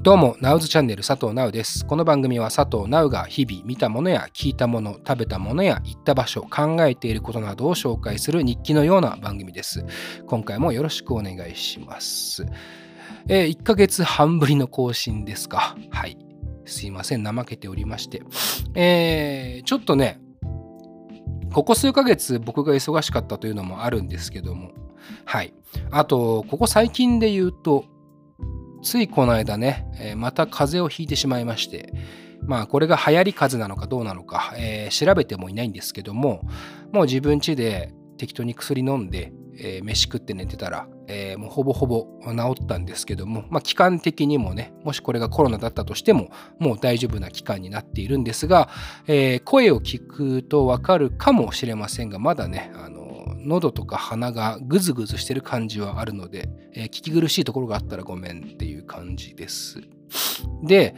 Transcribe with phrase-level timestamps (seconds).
[0.00, 1.86] どうも、ナウズチャンネル佐藤ナウです。
[1.86, 9.84] この番組は佐藤ナウが日々見たものや聞いたもの、食べたものや行った場所、考えていることなどを紹介する日記のような番組です。
[10.26, 12.44] 今回もよろしくお願いします。
[13.28, 15.76] えー、1ヶ月半ぶりの更新ですか？
[15.90, 16.18] はい。
[16.64, 18.22] すいません、怠けておりまして。
[18.74, 20.20] えー、ちょっとね、
[21.52, 24.72] ここ数ヶ月僕が忙しかったというのもあるんですけども、
[25.24, 25.52] はい。
[25.90, 27.84] あと、ここ最近で言うと、
[28.82, 31.92] ついこの間ね、え、また風邪をひいてしまいまして、
[32.44, 36.42] まあこれが流行り風邪なのかどうなのか、えー、調べてもいないんですけども、
[36.92, 48.68] もう自分家で適当に薬飲んで、えー、飯食って寝てたら、えー、もうほぼほぼ治ったんですけども、まあ、期間的にもね、もしこれがコロナだったとしても、もう大丈夫な期間になっているんですが、
[49.06, 53.01] えー、声を聞くとわかるかもしれませんが、まだね、あの
[53.44, 59.80] 喉とか鼻がグズグズしてる感じはあるので、えー、聞き苦しいところがあったらごめんっていう感じです。
[60.62, 60.94] で、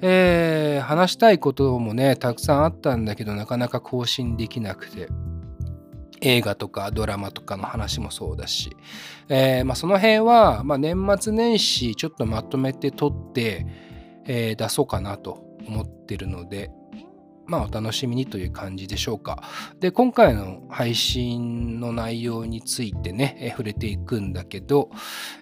[0.00, 5.08] えー、話したいこともね、たくさんあったんだけど、なかなか更新できなくて、
[6.20, 8.76] 映画とかドラマとかの話もそうだし、
[9.28, 13.66] えーまあ、その辺は、まあ、年末年始ちょっとまとめて撮って、
[14.26, 16.70] えー、出そうかなと思ってるので、
[17.52, 19.42] まあ、お楽しみにという感じでしょうか。
[19.78, 24.88] で、今回の配信の内容についてね、え触れていくんだけど、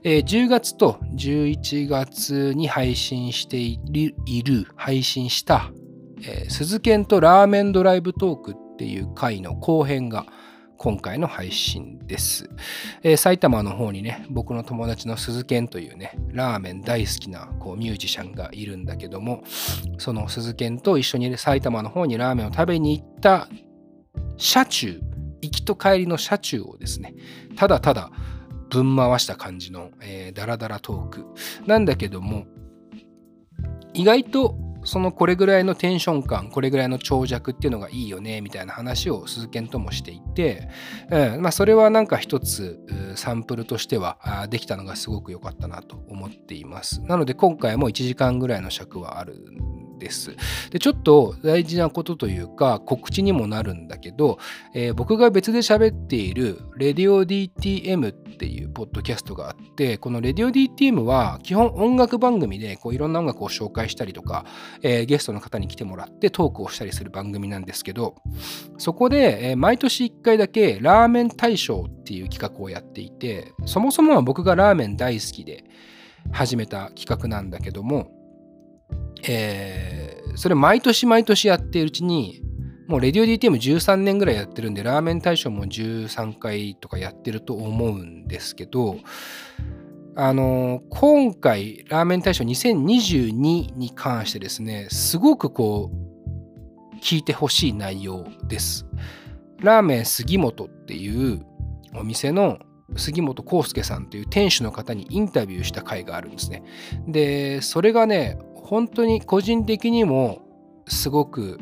[0.03, 3.79] えー、10月と11月に配信してい
[4.43, 5.71] る、配信した、
[6.25, 10.27] えー、鈴研とラーメンドライブトークっていう回の後編が、
[10.83, 12.49] 今回の配信です、
[13.03, 19.45] えー、埼玉の方にね、僕の友達の鈴賢というね、ラーメン大好きなこうミュージシャンがいるんだけども、
[19.99, 23.47] その鈴賢と一緒に埼玉の方にラーメンを食べに行った
[24.39, 25.03] 車中、
[25.43, 27.13] 行きと帰りの車中をですね、
[27.57, 28.11] ただただ
[28.71, 31.27] ぶん回した感じの、えー、ダラダラトーク
[31.67, 32.47] なんだけども、
[33.93, 34.57] 意外と
[34.91, 40.69] そのこれぐらいのテンション感これぐらいの長尺っていうのがいいよねみたいな話を鈴研ともしていて、
[41.11, 42.81] うんまあ、それはなんか一つ
[43.15, 49.37] サンプルとしてはできたのがすごく良かったなと思っていますなので今回も1時間ぐらいの尺はある
[50.01, 50.35] です。
[50.71, 54.39] で、ちょっと大事なことというか、告知にもなるんだけど、
[54.75, 64.45] えー、僕が別で喋っている RadioDTM っていうポッドキャストがあって、この RadioDTM は基本音楽番組でこういろんな音楽を紹介したりとか、
[64.83, 68.17] えー、ゲストの方に来てもらってトークをしたりする番組なんですけど、
[68.79, 75.65] そこで、えー、毎年1回だけラーメン大賞っていう企画をやっていて、そもそもは僕がラーメン大好きで
[76.33, 78.11] 始めた企画なんだけども、
[79.27, 82.43] えー、それ毎年毎年やっているうちに、
[82.89, 88.97] もうレディオ DTM13 年ぐらいやってるんで、ラーメン大賞も13回とかやってると思うんですけど、
[90.17, 93.33] あの、今回、ラーメン大賞2022
[93.77, 98.87] に関してですね、すごくこう、聞いてほしい内容です。
[99.59, 101.45] ラーメン杉本っていう
[101.95, 102.59] お店の
[102.97, 106.63] 杉本康介さんという店主の方にインタビューした回があるんですね。
[107.07, 110.43] で、それがね、本当に個人的にも
[110.89, 111.59] すごく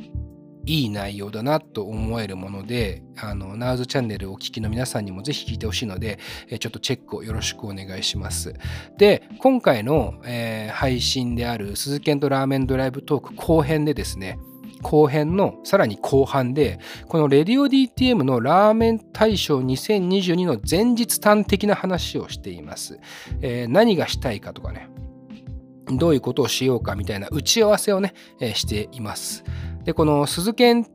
[0.69, 6.19] いい内容だなと思えるもので、あの、ナウズチャンネルをお聞きの皆さんにもぜひ聞いてほしいので、
[6.61, 8.53] ちょっとチェックをよろしくお願いします。
[8.99, 14.39] で、今回の、えー、配信である鈴研とラーメンドライブトーク後編でですね、
[14.83, 23.01] 後編のさらに後半で、このレディオ DTM のラーメン大賞2022の前日端的な話をしています。
[23.41, 24.91] えー、何がしたいかとかね、
[25.91, 29.45] どういうことをしようかみたいな打ち合わせをね、えー、しています。
[29.89, 30.87] で、この鈴研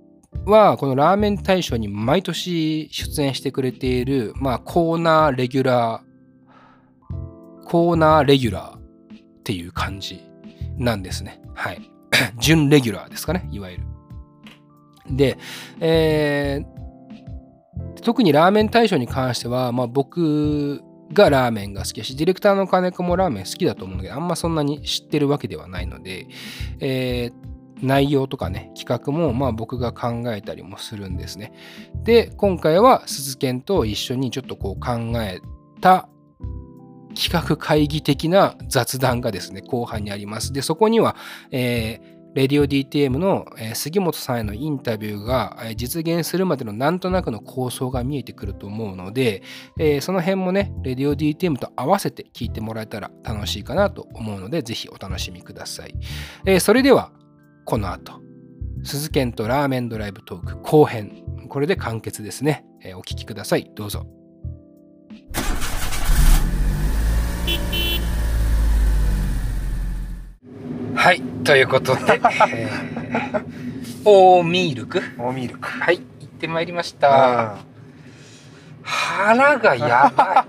[0.46, 10.22] は、このラーメン大賞に毎年出演してくれている、まあ、コーナーレギュラー、コーナーレギュラーっていう感じ
[10.78, 11.42] なんですね。
[11.56, 11.82] はい。
[12.38, 13.84] 準レギュラーですかね、いわゆる。
[15.10, 15.40] で、
[15.80, 20.84] えー、特にラーメン大賞に関しては、まあ、僕
[21.14, 26.28] がラーメンが好きだし、ディレクターの金子もラーメン好きだと思うんだけど、あんまそんなに知ってるわけではないので、
[26.80, 27.53] えー、
[27.84, 31.54] 内容とかね、企画もまあ僕が考えたりもするんですね。
[32.04, 35.42] で、今回は鈴研と一緒にちょっとこう考え
[35.82, 36.08] た
[37.16, 40.54] 企画会議的な雑談がですね、後半にあります。
[40.54, 41.16] で、そこには、
[41.52, 43.46] えーレディオ DTM の
[43.76, 49.44] 杉本さんへのインタビューが実現するまでのなんとなくの構想が見えてくると思うので、
[49.78, 55.94] えその辺もね、レディオ DTM と合わせて聞いてもらえたら楽しいかなと思うので、ぜひお楽しみください
[56.46, 56.60] え。
[56.60, 57.12] それでは、
[57.66, 58.22] この後、
[58.84, 61.24] 鈴研とラーメンドライブトーク後編。
[61.48, 62.66] これで完結ですね。
[62.96, 63.72] お聞きください。
[63.74, 64.06] どうぞ。
[70.96, 72.02] はいということで、
[72.54, 73.44] えー、
[74.06, 75.02] オーミールク？
[75.18, 77.58] オーミールクはい行ってまいりました
[78.84, 80.46] 腹がやば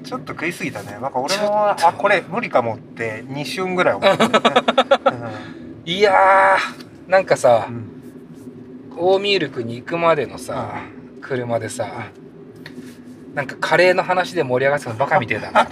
[0.00, 4.40] い ちょっと食いすぎたねなんか俺もあこれ無理かもって2瞬ぐらい思った、ね
[5.06, 5.17] うん、
[5.88, 10.82] いやーなんかさ、うん、オーミールクに行くまでのさ、
[11.14, 12.10] うん、車でさ、
[13.32, 15.66] なんかカレーの話で盛り上がってたのバカみてえだな。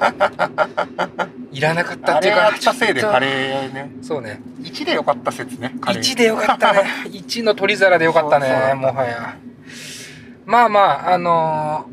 [1.53, 2.47] いらなかったっていうか。
[2.47, 3.91] あれったせいでカレーね。
[4.01, 4.41] そうね。
[4.63, 5.75] 1でよかった説ね。
[5.83, 6.85] 1でよかったね。
[7.13, 9.37] 1の取り皿でよかったね、もはや。
[10.47, 10.81] まあま
[11.11, 11.91] あ、あの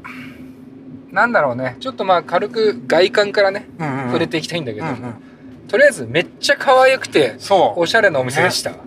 [1.12, 1.76] ー、なんだろうね。
[1.82, 5.16] ちょっとまあ軽く外観からね、うんうん、触れていきたいんだけど、うんうん、
[5.74, 7.36] とりあえずめっちゃ可愛くて、
[7.76, 8.70] おしゃれなお店でした。
[8.70, 8.78] ね。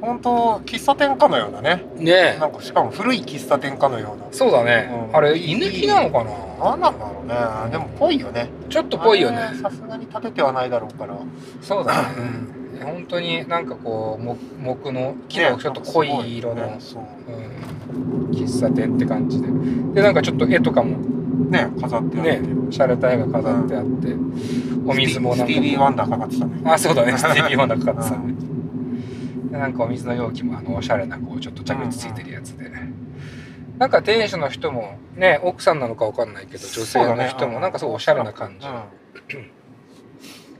[0.00, 1.84] 本当喫茶店かのようなね。
[1.98, 2.38] ね。
[2.40, 4.24] なんかしかも古い喫茶店かのような。
[4.32, 6.30] そうだね、うん、あれ居抜きなのかな？
[6.70, 7.70] 何なんだろうね。
[7.70, 8.48] でもぽいよね。
[8.70, 9.50] ちょっとぽいよね。
[9.62, 11.18] さすがに建ててはないだろうから。
[11.60, 14.24] そうだね、うん、本当になんかこう
[14.64, 16.78] 木の木のちょっと濃い色の、ねね
[17.92, 18.28] う。
[18.28, 19.48] ん、喫茶店って感じで。
[19.94, 20.96] でなんかちょっと絵とかも
[21.50, 22.40] ね飾ってあって。
[22.40, 24.14] ね洒落た絵が飾ってあって、
[24.86, 26.62] お水もなんかスティービー・ワンダーかかってたね。
[26.64, 27.12] あそうだね。
[27.18, 28.34] スティービー・ワンダーかかってたね。
[29.50, 32.70] でなんかお水の容器もあのおしゃれなこうちょっと着地ついてるやつで、
[33.78, 38.66] なんか店主の人もね奥さんなのか分かんないけど女性の人もなんかすごいおしゃれな感じ、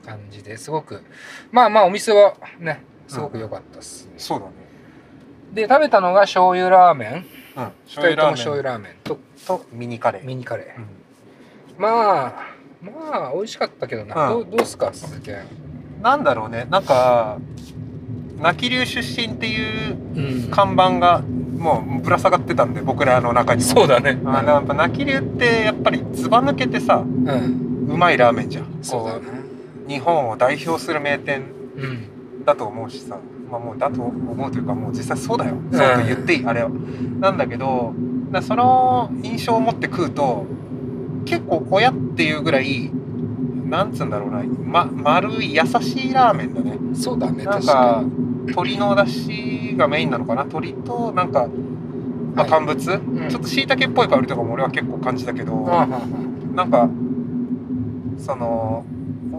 [0.05, 1.03] 感じですごく
[1.51, 4.53] まあまあお店はねすごく良かったっす、ね、そうだね。
[5.53, 7.13] で食べたのが醤油ラーメン、
[7.57, 8.93] うん、2人とも醤油ラーメン。
[9.05, 10.25] ととミニカレー。
[10.25, 10.81] ミニカレー、
[11.77, 12.33] うん、まあ
[12.83, 15.31] まあ美味しかったけどな、うん、どうどうすか鈴木
[16.01, 16.67] なんだろうね。
[16.71, 17.39] なんか
[18.39, 23.69] 泣き流出身っていう看板がもうぶら下がってたんで僕らの中にも。
[23.69, 24.19] そうだね。
[24.25, 28.79] あやっぱ泣き流ってやっぱりずば抜けてさ、うん、うまいラーメンじゃん。
[28.83, 29.42] そうだね
[29.89, 31.45] 日本を代表する名店
[32.45, 33.19] だと思うしさ、
[33.51, 36.71] まあもうだと思うというかもう実際そうだよ、そうと言っていいあれは。
[37.21, 37.95] なんだけど
[38.43, 40.47] その印象を持って食うと
[41.25, 42.91] 結構親っていうぐらい
[43.67, 46.79] なんつうんだろうな、ま、丸い優しいラーメンだね。
[46.95, 48.03] そうだねなんか
[48.47, 50.45] 鶏の出汁がメインなのかな？
[50.45, 51.47] 鶏となんか、
[52.35, 56.91] まあ、乾物、はいうん、ちょっとしいたけっぽい香りとかも俺は結構感じたけど、うん、なんか
[58.19, 58.85] その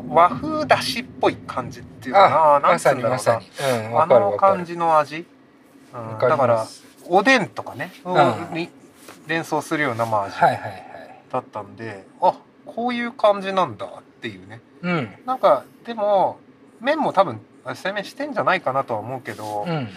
[0.10, 2.70] 和風だしっぽい感じっていうかな。
[2.70, 3.48] 何つうんだろうな、まさに
[3.90, 6.66] うん、あの感じの味、うん、だから
[7.08, 7.92] おでんとかね、
[8.52, 8.70] に
[9.28, 10.36] 連想するようなまあ味
[11.32, 12.36] だったんで、あ
[12.66, 16.40] こういう感じなんだっていうね、うん、なんかでも
[16.80, 17.42] 麺も多分
[17.76, 19.90] 製麺してんじゃないかなとは思うけど、うん、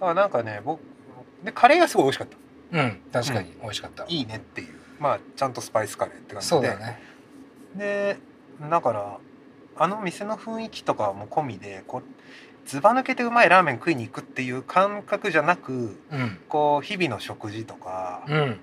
[0.00, 0.80] あなんかね僕
[1.42, 2.36] でカレーがすごい美味しかった。
[2.70, 4.74] うん確かに美味しかった、いいねっていう。
[5.00, 6.48] まあちゃんとスパイスカレーって感じで。
[6.50, 7.00] そうだね
[7.76, 8.18] で
[8.70, 9.18] だから
[9.76, 12.02] あの店の雰囲気とかも込みでこう
[12.68, 15.72] ずば抜けてうまいラーメン食いに行くっていう感覚じゃなく、
[16.10, 18.60] うん、こう日々の食事とか、うん、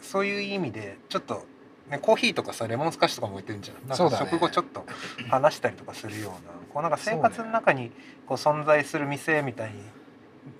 [0.00, 1.44] そういう意味でちょっと
[1.90, 3.88] ね、コーヒーとかさレモンスカッシュとかも置いてるんじゃん。
[3.88, 4.86] なんか食後ちょっと
[5.28, 7.90] 話したりとかするようなこうなんか生活の中に
[8.26, 9.82] こう存在する店みたいに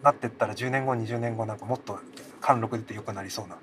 [0.02, 1.98] なってったら10年後20年後なんかもっと
[2.42, 3.56] 貫禄出てよくなりそうな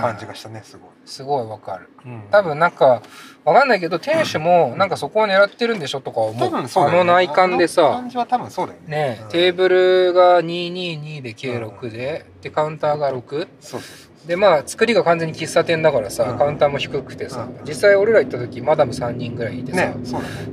[0.00, 0.90] 感じがしたね、すごい。
[1.04, 3.02] すごいわかる、うん、多分なんか
[3.44, 7.82] わかんないけど店主もなんかそこを狙ってるんでしょとか思う,、うん、うね、あの内観でさ。
[7.82, 8.96] 感じは多分そうだよね。
[8.96, 19.94] ね、うん、テーブルが222で計6で、でカウンターが6そうそうそうでまあ作りが完全に喫茶店だからさ、うん、カウンターも低くてさ、うん、実際俺ら行った時マダム3人ぐらいいてさ、ねね、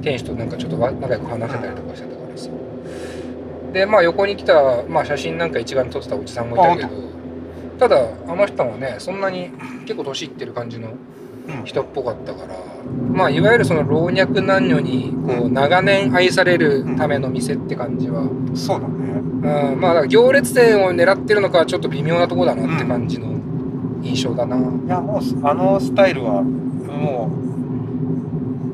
[0.01, 2.49] 店主となんかちょっと仲良く話せたりとかしてたからさ、
[3.71, 7.10] でまあ横に来た、まあ、写真なんか一眼撮ってたおじさんもいたけど
[7.81, 7.97] ただ
[8.27, 9.49] あの人もねそんなに
[9.85, 10.93] 結構年いってる感じの
[11.65, 12.55] 人っぽかったから、
[13.11, 18.93] まあいわゆるその老若男女にこう長年愛されるための店って感じは、そうだね。
[19.73, 19.81] うん。
[19.81, 23.31] まあ行列店を狙ってるのかちょっと微妙なとこだなって感じの、
[24.03, 24.57] 印象だな。
[24.57, 27.31] いやもうあのスタイルはも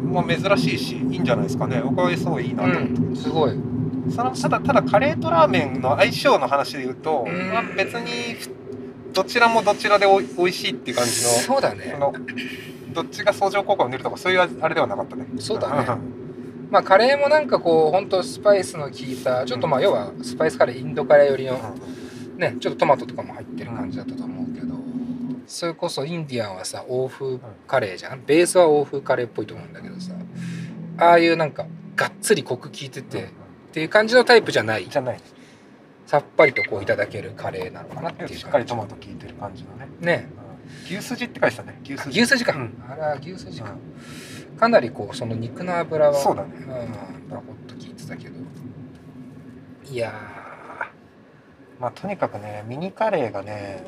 [0.04, 1.82] うもう珍しいしいいんじゃないですかね。
[1.82, 3.54] 僕はすごいいいなと思って、うん、すごい。
[4.10, 8.36] そのただただカレーとラーメンの相性の話で言うと、うまあ、別に
[9.18, 11.98] どちらもどちらでおいおいしいっていう感じのそうだね。
[12.00, 12.14] の
[12.94, 15.26] どっちが相乗効果を出るとかそういうあれではなかったね。
[15.40, 15.88] そうだね。
[16.70, 21.58] まあカレーもなんかこうほんとスパイスの効いたちょっとまあ要はスパイスカレーインドカレー寄りの、
[22.38, 24.76] ねちょっとトマトとかも入ってる感じだったと思うけど、
[25.48, 28.24] それこそインディアンはさ欧風カレーじゃん？
[28.24, 30.12] ベースは欧風カレーっぽいと思うんだけどさ
[31.00, 33.28] ああいうなんかがっつりコク効いてて、っ
[33.72, 34.88] ていう感じのタイプじゃない。
[34.88, 35.20] じゃない
[36.08, 39.88] さっぱりとこういただけるカレーなのかなっていうしっかりトマト効いてる感じのね。
[40.00, 40.30] ね、
[40.90, 41.82] うん、牛すじって書いてたね。
[41.84, 42.22] 牛すじ。
[42.22, 43.76] 牛すじか、うん、あら牛すじか、
[44.58, 46.50] かなりこうその肉の脂はそうだね。
[46.56, 48.38] うんバコッと効いてたけど。
[49.92, 50.14] いや
[51.78, 53.84] まあとにかくねミニカレーがね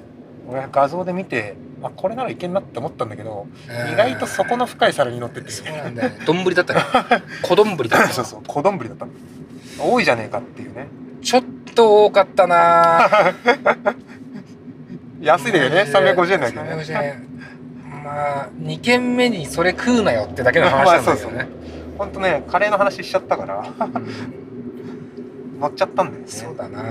[0.47, 3.93] 俺は画像で見てあこれならいけんなって思ったんだけどー。
[3.93, 5.49] 意外と底の深い皿に乗ってて。
[5.51, 6.09] そうなんだよ。
[6.09, 6.81] ね丼だったね。
[7.43, 8.09] 小丼だった。
[8.09, 9.05] そうそう小丼だった。
[9.05, 10.87] の多いじゃねえかっていうね
[11.21, 11.43] ちょっ
[11.75, 13.09] と多かったな。
[15.21, 16.71] 安いだよね350円だけどね。
[16.71, 17.23] 350円。
[18.03, 21.47] まあ2軒目にそれ食うなよってだけの話なんだけどね、
[21.97, 23.65] ほんとねカレーの話しちゃったから。
[25.59, 26.27] 乗っちゃったんだよね。
[26.27, 26.81] そうだな。
[26.81, 26.87] うん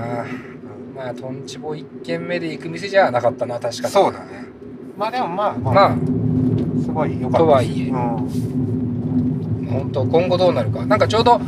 [0.95, 3.89] まあとんちぼ1軒目で行く店じゃなかったな確かに。
[3.89, 4.25] そうだね。
[4.97, 5.95] まあでもまあまあ、まあ
[6.83, 7.85] すごい良かったとはいえ。
[7.89, 7.97] うん、
[9.71, 10.85] 本当今後どうなるか。
[10.85, 11.39] なんかちょうど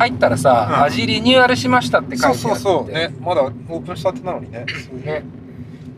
[0.00, 0.82] 入ったらさ、うん。
[0.84, 2.38] 味リニューアルしましたって書いてあって。
[2.38, 2.92] そうそうそう。
[2.92, 3.14] ね。
[3.20, 4.64] まだオープンしたてなのにね。
[5.04, 5.22] ね。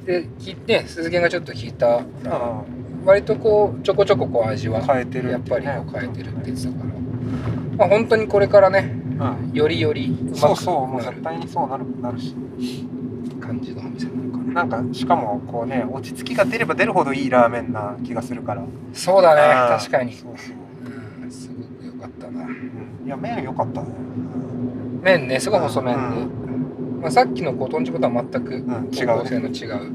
[0.05, 2.03] で聞いて鈴木がちょっと聞いた。
[3.05, 6.85] 割とこうちょこちょここう味はん変えてるやっぱり変えてるって言ってたから、
[7.77, 9.53] まあ本当にこれからねうん。
[9.53, 10.87] よりよりうそうそう。
[10.87, 12.35] もう絶対にそうなるなるし。
[13.41, 18.65] 感じのお店なのかななんかしかもこうね落ち着きが出れば出るほどいいラーメンな気がするから。
[18.93, 19.43] そうだね。
[19.73, 19.79] うん。
[19.79, 20.13] 確かに。
[20.13, 20.57] そうそう、
[21.25, 21.31] うん。
[21.31, 22.45] すごく良かったな。
[22.45, 23.89] うん、いや麺良かったね。
[25.03, 26.01] 麺ねすごい細麺で、
[27.03, 29.07] まあ、さっきのこう豚汁とは全くうん違う。
[29.07, 29.93] ね方向性の違う、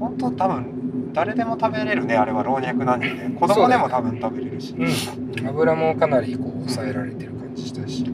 [0.00, 3.30] 本当多分誰でも食べれるねあれは老若男女で。
[3.30, 4.74] 子供でも多分食べれるし。
[4.74, 8.04] うん、油もかなりこう抑えられてる感じしたし。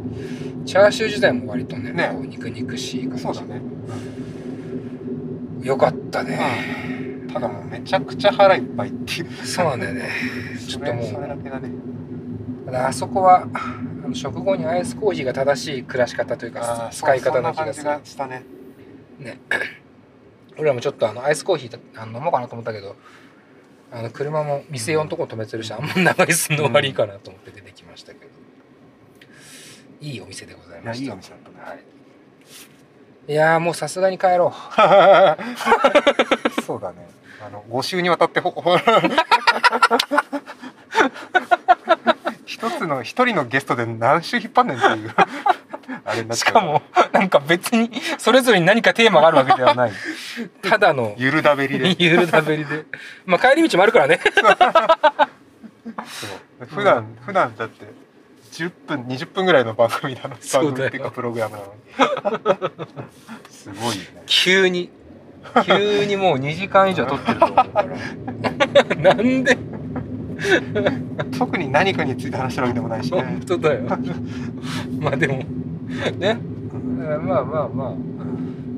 [0.64, 2.10] チャーシュー自体も割とねね。
[2.12, 3.22] こう肉肉しい感じ。
[3.22, 3.60] そうだね、
[5.62, 6.38] よかったね、
[7.32, 9.30] ただもうめちゃくちゃ腹いっぱいっていう。
[9.44, 10.08] そうなんだよね。
[10.68, 11.68] ちょっともうそれだけだね
[12.74, 13.46] あそこは
[14.14, 18.00] 食後にアイスコーヒーが正しい暮らし方というか使い方な気がする。
[18.04, 18.44] したね。
[19.18, 19.40] ね。
[20.56, 22.96] 俺らもちょっとあのアイスコーヒーあの飲もうかなと思ったけど
[23.90, 28.26] あの車も店用のとこ止めてるしあんま長居するの悪いかなと思って出てきましたけど、
[30.00, 31.04] いいお店でございました。
[31.04, 31.56] いやいいお店だったね。
[31.62, 31.84] はい、
[33.28, 34.52] いやーもうさすがに帰ろ
[36.66, 37.08] そうだね。
[37.44, 38.76] あの5週にわたってほほ
[42.52, 45.14] 一つの一人のゲストで何週引っ張んねんっていう。
[46.04, 46.82] あれになっしかも
[47.12, 49.92] なんか別にそれぞれに何かテーマがあるわけではない。
[50.60, 51.14] ただの。
[51.16, 51.96] ゆるだべりで。
[51.98, 52.84] ゆるだべりで。
[53.24, 54.20] まあ帰り道もあるからね。
[56.04, 56.26] そ
[56.60, 56.66] う。
[56.66, 57.86] 普段普段だって
[58.52, 61.80] 10分20分ぐらいの番組なの番組っていうかプログラムなのに。
[63.50, 64.22] すごいよね。
[64.26, 64.90] 急に。
[65.64, 67.48] 急にもう2時間以上撮ってると
[68.96, 69.56] なんで？
[71.38, 73.22] 特に何かについて話してるわけでもないしね。
[73.22, 73.80] 本当だよ。
[75.00, 75.34] まあでも
[76.18, 76.38] ね。
[77.24, 77.94] まあまあまあ。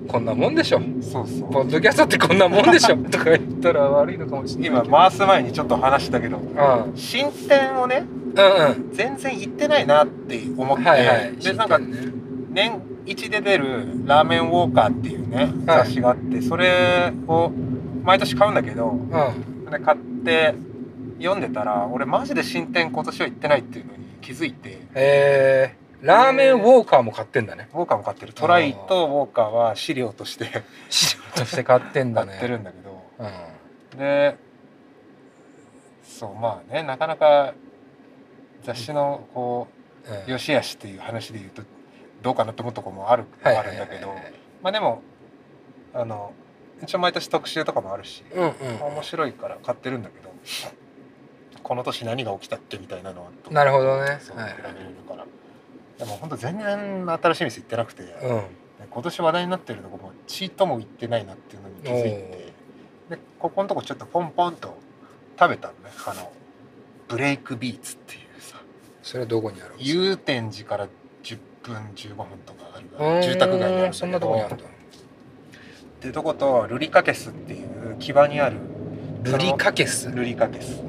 [0.08, 0.80] こんなもんでしょ。
[1.00, 1.50] そうそう。
[1.50, 2.96] ポッドキャストってこんなもんでしょ。
[3.10, 8.04] とか言ったら悪いのかもしれない今回す前にちょっと話したけどあ進展をね
[8.36, 8.92] あうん。
[8.92, 11.36] 全然行ってないなって思って、はいはい。
[11.42, 11.80] でなんか
[12.50, 12.72] 年
[13.06, 13.66] 一で出る
[14.04, 15.78] 「ラーメンウォーカー」っていうねはい。
[15.84, 17.50] 雑誌があってそれを
[18.04, 19.70] 毎年買うんだけどうん。
[19.70, 20.54] で買って
[21.24, 24.78] 読んでたら俺マジで進展今年は行ってないっていうのに気づいて。
[24.94, 27.68] えー、ラーメンウォーカーも買ってんだね。
[27.72, 28.32] ウォーカーも買ってる。
[28.32, 30.62] トライとウォーカーは飼料として。
[30.90, 32.28] 資料として買ってんだね。
[32.28, 33.02] 買ってるんだけど。
[33.18, 33.98] うん。
[33.98, 34.36] で
[36.02, 37.54] そうまあねなかなか
[38.62, 39.68] 雑誌のこ
[40.06, 40.14] うん。
[40.14, 41.62] う良し悪しっていう話で言うと
[42.22, 44.14] どうかなと思うとこもあるはいあるんだけど
[44.62, 45.02] まあでも
[45.94, 46.32] あの
[46.82, 50.34] 一応毎年特集とかもあるし面白いから買ってるんだけど
[51.64, 54.18] この年何が起きたってみたいなのはなるほどね。
[54.20, 54.50] そうはい。
[54.50, 55.26] 比べれるから。
[55.98, 58.42] でも本当全然新しい店行ってなくて、うん。
[58.90, 62.52] 今年話題になってるとこもちっとも行ってないなっていうのに気づいて
[63.08, 64.76] でここのとこちょっとポンポンと
[65.38, 65.90] 食べたのね。
[66.06, 66.30] あの
[67.08, 68.60] ブレイクビーツっていうさ
[69.02, 70.00] それはどこにあるんですか？
[70.00, 70.88] 祐天寺から
[71.22, 72.80] 10分15分とかあ
[73.16, 74.64] る住宅街にあるそんなとこにあるんだ。
[74.64, 74.68] っ
[76.00, 78.58] ていうとことルリカケスっていう木場にある
[79.22, 80.10] ルリカケス？
[80.10, 80.82] ルリカケス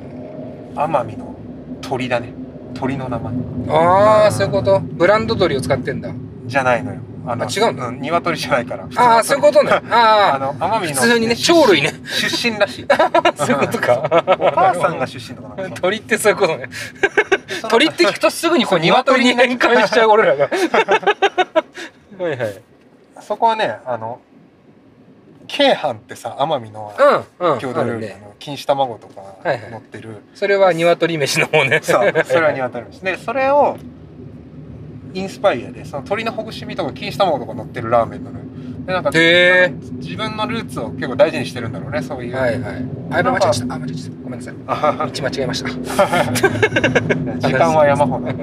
[0.75, 1.35] 奄美の
[1.81, 2.33] 鳥だね。
[2.73, 3.33] 鳥の名前。
[3.69, 4.79] ああそういうこと？
[4.81, 6.09] ブランド鳥を使ってんだ。
[6.45, 6.99] じゃないのよ。
[7.27, 7.91] あのあ違うの？
[7.91, 8.87] ん鶏じゃないから。
[8.95, 9.71] ああそういうことね。
[9.71, 11.93] ああの奄美の普通にね鳥類ね。
[12.05, 12.85] 出身らしい。
[12.89, 14.35] あ そういうことか。
[14.39, 15.81] お母さんが出身とかなんか。
[15.81, 16.69] 鳥ってそういうことね。
[17.69, 20.49] 鳥って聞くとすぐにこう鶏に変換しちゃう俺らが。
[22.19, 22.61] はいはい。
[23.21, 24.19] そこはねあの
[25.47, 26.93] 京阪ってさ奄美の
[27.59, 29.71] 郷土料理、の錦糸卵とかはいはい。
[29.71, 31.79] 乗ってる、それは鶏飯の方ね。
[31.81, 33.77] そう それは鶏ですでそれを
[35.13, 38.45] インスパイアでその鶏のほぐし身とか錦糸卵とか乗ってるラーメンなのよ。
[38.85, 42.35] でなんか自分のルーツを結構大事にしてるんだろうねそういう。
[42.35, 42.85] はいはい。
[43.11, 43.75] あ間違えちゃった。
[43.75, 44.23] あ間違えちゃった。
[44.23, 44.53] ごめんなさい。
[45.11, 45.69] 道間違えました。
[47.47, 48.25] 時間は山ほど。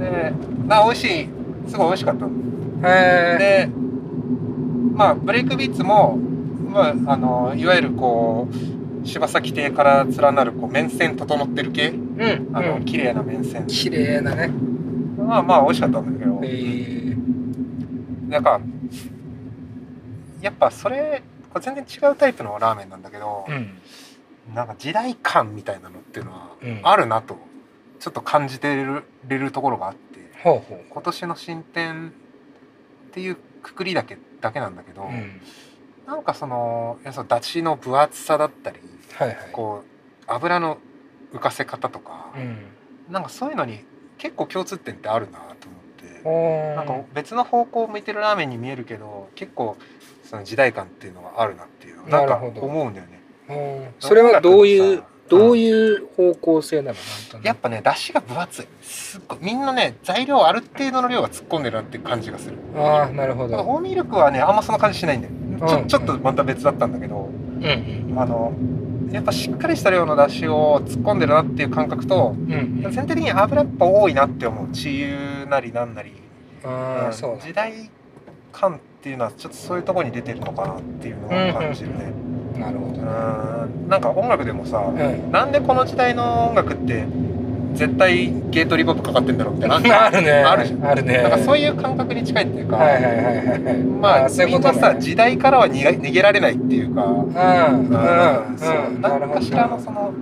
[0.00, 0.32] で
[0.66, 1.40] な美味しい。
[1.70, 2.26] すごい美味しかった
[2.88, 3.89] へえで
[5.00, 8.48] まあブレイクビーツもまああのいわゆるこ
[9.02, 13.66] う柴崎邸から連なるこう面線整ってる系、うん、あの、うん、綺麗な面線。
[13.66, 14.48] 綺麗なね。
[15.16, 16.38] まあまあ美味しかったんだけど。
[16.42, 17.16] へえ
[18.28, 18.60] なんか
[20.42, 23.78] やっぱそれこれ全然違うタイプのラーメンなんだけど、うん、
[24.54, 26.50] なんか時代感みたいなのっていうのは
[26.82, 27.38] あるなと、
[28.00, 28.76] ちょっと感じて
[29.28, 30.84] れるところがあって、ほうほう。
[30.90, 32.12] 今年の新店
[33.08, 35.40] っていうくくりだけだけなんだけど、うん、
[36.06, 38.78] なんかそのやそのだしの分厚さだったり、
[39.14, 40.78] はいはい、こう油の
[41.32, 43.84] 浮かせ方とか、うん、なんかそういうのに
[44.18, 45.54] 結構共通点ってあるなと思っ
[46.22, 49.76] てなんか別の方向を向いてるラーメンに見えるけど結構
[50.24, 53.20] その時代感っていうのがあるなっていうなんか思うんだよね。
[53.98, 56.98] それはどういうどういう方向性なの、
[57.36, 58.66] うん、やっぱね出汁が分厚い。
[58.82, 62.58] すっごいみんなね材料ある程度の量が突っ込んでるなっていう感じがする。
[62.76, 63.56] ああなるほど。
[63.56, 68.52] 大ミルクはねあんまそんな感じしないんだよ、うん、ちょちょっとまた別だったんだけど、うん、あの
[69.12, 74.68] やっぱしっかりした量の出汁を突っ込んでるなっていう感覚と、うん、全体的に油っぱ多いなって思う。
[74.72, 76.12] 治癒なりなんなり。
[76.64, 77.90] あ、うん、そう時代
[78.52, 82.12] 感っていうのはちょっとそういうところに出てるのかなっていうのを感じるね。
[82.52, 83.88] うんうん、なるほど、ね、うん。
[83.88, 87.06] なんか音楽でもさ、うん、なんでこの時代の音楽って
[87.74, 90.32] 絶対ゲートリボットかかってんだろうみたいなあるね。
[90.32, 90.84] あるじゃん。
[90.84, 91.22] あるね。
[91.22, 92.78] なんかそういう感覚に近いっていうか
[94.00, 97.04] まあそういうこと、ね、さ時代からは逃げ逃げられないっていうか。
[97.04, 98.98] うんうん、そう。
[99.00, 100.12] 何かしらのその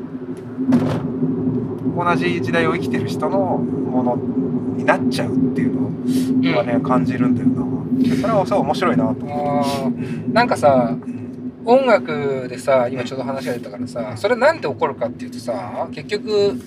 [1.98, 4.16] 同じ時代を生きてる人のもの
[4.76, 5.74] になっちゃうっていう
[6.40, 7.68] のはね、うん、感じるんだよな。
[8.20, 10.96] それはそう面白いなと思ってなんかさ、
[11.64, 16.58] 音楽でさ今ちょうど話が出たからさそれなんで起こるかっていうとさ結局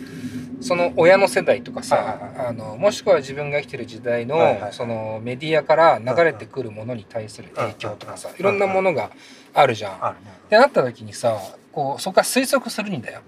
[0.60, 4.38] その親の世代とかさ、あのもしくは自分が生きてる時代の,、
[4.72, 9.10] そのメディアから流れてくるものに対する影響とかさ、いろんなものが
[9.56, 9.94] あるじゃん。
[9.96, 10.16] っ
[10.50, 11.40] てなった時にさ
[11.72, 13.22] こうそこから推測するんだよ。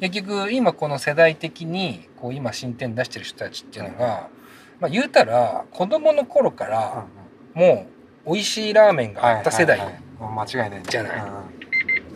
[0.00, 4.28] 結局今この世代的にこう今進展出してる人たちっていうのが、
[4.80, 7.06] まあ、言うたら子供の頃から
[7.54, 7.86] も
[8.26, 9.78] う美味しいラーメンがあった世代
[10.20, 10.82] 間違いない。
[10.82, 11.22] じゃない。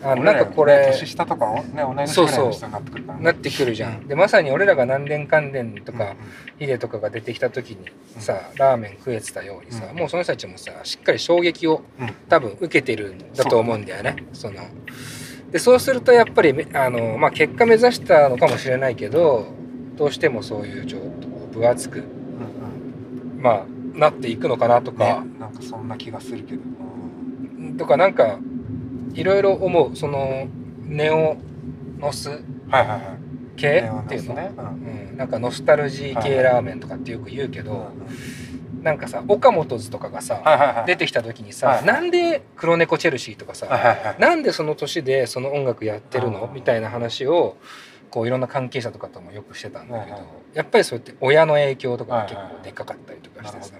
[0.05, 4.05] あなんかこれ、年下とかね同い年ぐらいの人になってくるから、ね、なってくるじゃん。
[4.05, 6.15] でまさに俺らが何年関連とか、
[6.59, 11.83] ヒデとかが出てきた時にさ、ラーメン食えてたようにさ、もうその人たちもさしっかり衝撃を
[12.27, 14.17] 多分受けてるんだと思うんだよね。
[14.33, 14.61] その
[15.53, 19.45] でそうするとやっぱりあの、まあ、結果目指したのかもしれないけど
[19.95, 21.27] どうしてもそういうちょっと
[21.59, 22.03] 分厚く、
[23.37, 26.61] まあなっていくのかなとか、ね、なんかそんな気がするけど、
[27.77, 28.39] とかなんか
[29.13, 29.95] いろいろ思う。
[29.95, 30.47] その
[30.81, 31.37] ネオ
[31.99, 32.29] ノス
[33.55, 34.51] 系っていうの、ね。
[35.11, 37.91] うん、なんかノスタルジー系ラーメンとかってよく言うけど、はいはい、
[38.83, 46.51] なんかさ岡本図とかがさ、出てきた時にさ、はなんで黒猫チェルシーとかさ、はなんでその年でその音楽やってるの？
[46.53, 47.55] みたいな話を
[48.11, 50.17] こういろんな関係者とかともよくしてたんだけど、
[50.53, 53.73] やっぱりそうやって親の影響とかが結構でかかったりとかしてさ、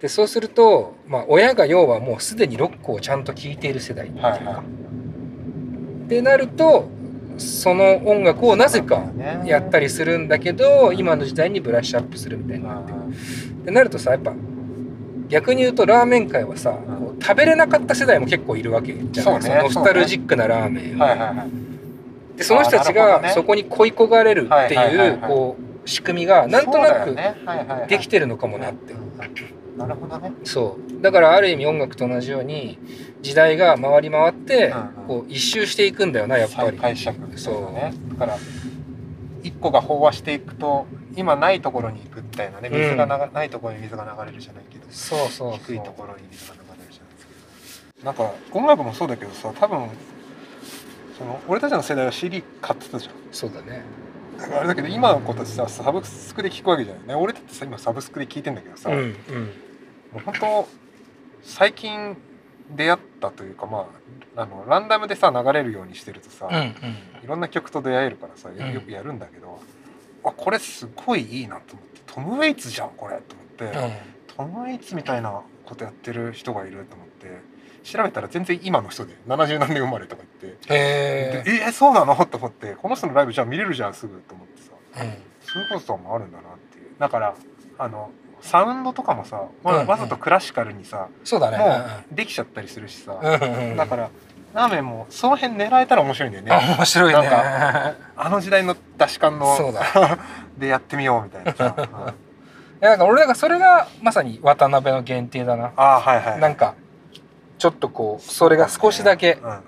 [0.00, 4.64] でそうすると、まあ、親が要はもうすでにロックをちゃんと聴いている世代っていうか、
[6.06, 6.88] ってなると
[7.42, 9.04] その音楽をなぜか
[9.44, 12.96] やったりするんだけど今の時代にブラッシュアップするみたいになってる。
[12.96, 14.34] ってなるとさやっぱ
[15.28, 21.02] 逆に言うとラーメン界はさ、こう食べれなかった世代も結構いるわけじゃないですか、ノスタルジックなラーメンを。
[21.02, 22.36] はいはいはい。
[22.36, 27.16] でその人たちがそこに恋焦がれるっていうこう仕組みがなんとなく
[27.88, 28.94] できてるのかもなって。
[29.76, 30.32] なるほどね。
[30.44, 31.02] そう。
[31.02, 32.78] だからある意味音楽と同じように
[33.22, 34.74] 時代が回り回って
[35.06, 36.76] こう一周していくんだよなやっぱり。
[36.76, 37.72] 解釈そう。
[37.72, 37.94] ね。
[38.10, 38.38] だから
[39.42, 48.06] 一個が飽和していくと今ないところに行くみたいなね水がな、うん、ないところに水が流れるじゃないけどそうそう低いところに水が流れるじゃないですけど。
[48.06, 49.88] なんか音楽もそうだけどさ多分
[51.18, 53.14] その俺たちの世代は CD 買ってたじゃん。
[53.32, 53.82] そうだね。
[54.56, 57.06] あれだけど今の子たちさサブスクで聞くわけじゃない。
[57.08, 59.14] ね俺だってさ今サブスクで聞いてんだけどさ、うんうん、
[60.12, 60.68] 本当
[61.42, 62.16] 最近
[62.70, 63.86] 出会ったというかま
[64.36, 66.64] ああのランダムでさ流れるようにしてるとさ、うんうん、
[67.22, 69.60] いろんな曲と出会えるからさよくやるんだけど、
[70.24, 73.92] うん、あこれすごいいいなと思ってトム・ウェイツじゃんこれと思って、うん、
[74.36, 82.14] トム・ウェイツみたいなことやってる人がいると思って調べたら全然今の人で70何年生まれとか言ってへえー、そうなの？
[82.26, 84.70] と思ってこの人のライブじゃあ見れるじゃんすぐと思ってさ、
[85.02, 86.90] うん、そういうこともあるんだなっていう。
[86.98, 87.34] だから
[87.78, 88.10] あの
[88.42, 89.86] サウンドとかもさ、わうん。
[89.86, 91.58] わざとクラシカルにさ、そうだね。
[91.58, 91.66] も
[92.12, 93.76] うできちゃったりするしさ、うんうんうん。
[93.76, 94.10] だから
[94.52, 96.50] ラーメンもその辺狙えたら面白いんだよね。
[96.52, 97.30] あ面白いね。
[97.30, 100.18] なんあの時代の出し感のそうだ。
[100.58, 101.84] でやってみようみたいなさ、うん。
[101.84, 101.86] い
[102.80, 105.72] やなんか俺なんかそれがまさに渡辺の限定だな。
[105.76, 106.74] ああはいはいなんか
[107.58, 109.62] ちょっとこうそれが少しだけうんうんうん。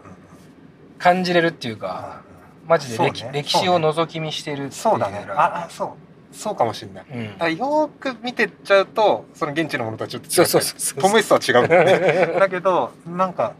[0.98, 2.22] 感じれるっていうか
[2.66, 3.30] マジで歴,、ね。
[3.32, 5.26] 歴史を覗き見してるっていうそうだね。
[5.30, 5.88] ああそう
[6.34, 7.04] そうかもしれない。
[7.10, 7.36] うん。
[7.38, 11.00] あよーく見てっちゃうとその現地のものとはちょっと違そうそうそうそう。
[11.00, 12.26] トムイスとは違うんだよね。
[12.38, 13.54] だけどなんか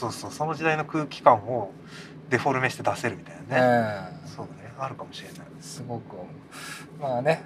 [0.00, 1.70] そうそうその時代の空気感を
[2.30, 4.28] デフォルメして出せるみたいなね、うん。
[4.28, 4.72] そうだね。
[4.78, 5.38] あるかもしれない。
[5.60, 6.16] すごく。
[7.00, 7.42] まあね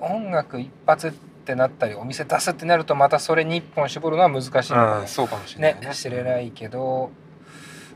[0.00, 5.88] 音楽一発ってなったりお店出すってなるとまたそれに一本絞るのは難しいので、うんそうかもしれないね。
[5.88, 7.10] ね知れないけど。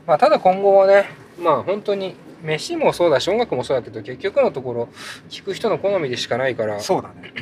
[0.07, 1.05] まあただ今後はね
[1.39, 4.89] まあ本当に飯もそうだし音楽もそうだけど結局のところ
[5.29, 7.33] 聞く人の好みでしかないからそうだね。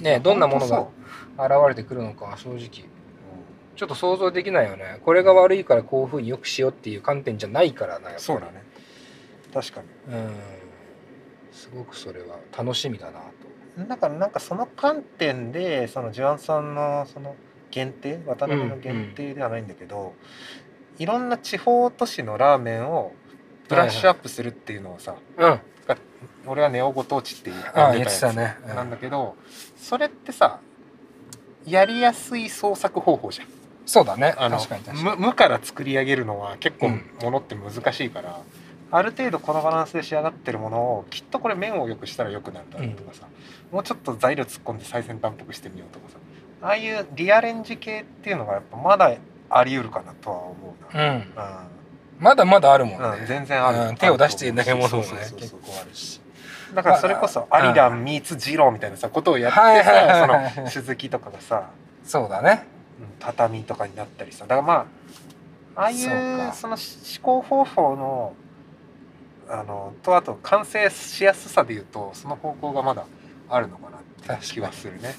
[0.00, 2.88] ねどんなものほがと現れてくるのかは正直
[3.76, 5.00] ちょっと想像できないよね。
[5.04, 8.22] これが悪いからこういうふうによくしようっていう観点じゃないからなやっぱり。
[8.22, 8.62] そうだね。
[9.54, 10.14] 確かに。
[10.14, 10.30] うん。
[11.50, 13.20] すごくそれは楽しみだな
[13.76, 13.84] と。
[13.88, 17.34] だからなんかその観点でそのジュアンさんのその
[17.70, 20.14] 限定渡辺の限定ではないんだけど、
[20.98, 23.12] いろんな地方都市のラーメンを
[23.70, 25.60] ブラッシュアップするっていうのをさ、うん。
[26.46, 28.76] 俺はネオご当地って言ったてたね、うん。
[28.76, 29.36] なんだけど
[29.76, 30.60] それってさ
[31.66, 33.48] やりやすい創作方法じゃん。
[33.86, 34.34] そうだね。
[34.36, 35.16] あの確かに確かに。
[35.20, 37.10] 無無から作り上げるのは結構うん。
[37.22, 38.40] ものって難しいから、
[38.92, 43.26] ある程度このバランスで仕上がってるものをきっとこれ麺を良くしたら良くなるだろうとかさ、
[43.70, 46.16] もうちょっと材料突っ込んで最先端っぽくしてみようとかさ
[46.62, 49.16] ああいうリアレンジ系っていうのがやっぱまだ
[49.48, 51.24] あり得るかなとは思うな、うん
[52.20, 53.88] まだまだあるもんね、うん全然ある。
[53.90, 56.20] うん手を出していないものもね結構あるし
[56.74, 61.70] だからそれこそアリランミーツジローみたいなさことをやってさその鈴木とかがさ
[62.04, 62.64] そうだね。
[63.00, 64.44] うん畳とかになったりさ。
[64.46, 64.86] だからま
[65.74, 66.12] あああいそう
[66.54, 68.34] その思考方法の
[69.48, 73.04] あのとあと完成しやすさでいうとその方向がまだ
[73.48, 73.98] あるのかな
[74.34, 75.14] って気はするね。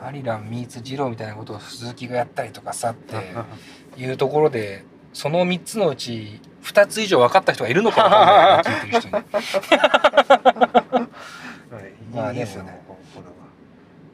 [0.00, 0.06] うん。
[0.06, 3.16] アリランミーツジローみたいなことを鈴木がやったりとかさって
[3.96, 4.02] うん。
[4.02, 4.84] いうところで
[5.16, 9.14] その3つのうち2つ以上分かった人がいるのかな聞いてる人に。
[9.24, 11.08] は
[11.80, 12.14] い。
[12.14, 12.82] まあいいですね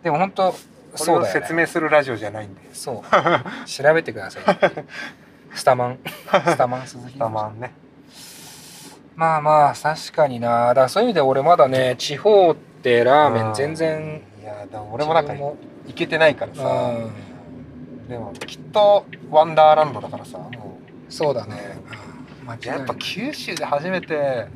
[0.05, 0.55] でも本当
[0.95, 2.61] そうだよ、を説ね、明するラジオじゃないんで。
[2.73, 3.69] そう。
[3.69, 4.43] 調べてください。
[5.55, 5.99] スタマン。
[6.47, 7.59] スタマン鈴木たまん。
[7.59, 7.73] ね。
[9.17, 10.69] まあまあ確かにな。
[10.69, 15.57] だからそういう意味で俺まだね地方ってラーメン全然いやでも俺もなんか行
[15.97, 16.63] けてないからさ。
[16.63, 18.09] うん。
[18.09, 20.39] でもきっとワンダーランドだからさ。
[20.39, 20.72] もう
[21.13, 21.79] そうだね、
[22.43, 22.79] うん、間違いない。
[22.79, 24.47] やっぱ九州で初めて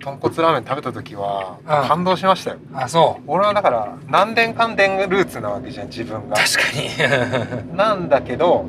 [0.00, 1.88] 豚骨ラーメン食べた時はうん。
[1.88, 3.22] 感動しましたよ、あそう。
[3.26, 6.36] 俺はだから何年間伝ルーツなわけじゃん自分が。
[6.36, 7.76] 確かに。
[7.76, 8.66] なんだけど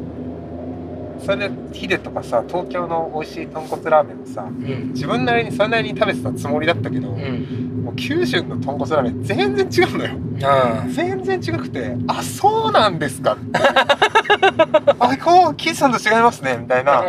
[1.23, 4.93] それでヒデとかさ東京の美味しい豚骨ラーメンをさうん。
[4.93, 7.81] 自分なりにそれなりに食べてたつもりだったけど、うん。
[7.83, 10.15] もう九州の豚骨ラーメン全然違うのよ。
[10.15, 13.37] うん全然違くて「あそうなんですか」
[14.99, 17.03] あこう岸さんと違いますね」みたいな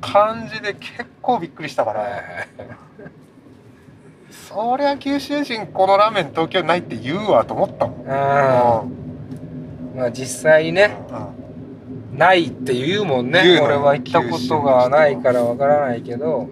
[0.00, 2.06] 感じで結構びっくりしたから、
[4.30, 8.00] そりゃ九州人このラーメン東京ないって言うわと思ったもん。
[8.02, 8.06] うん。
[9.98, 10.96] まあ実際にね。
[11.10, 11.47] うん
[12.18, 13.60] ないって言うもんね。
[13.62, 16.48] 俺は行ったことがないからわからないけど、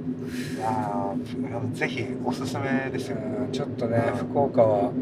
[0.56, 3.18] いやーぜひおすすめですよ。
[3.40, 4.92] うんちょっとね福岡は。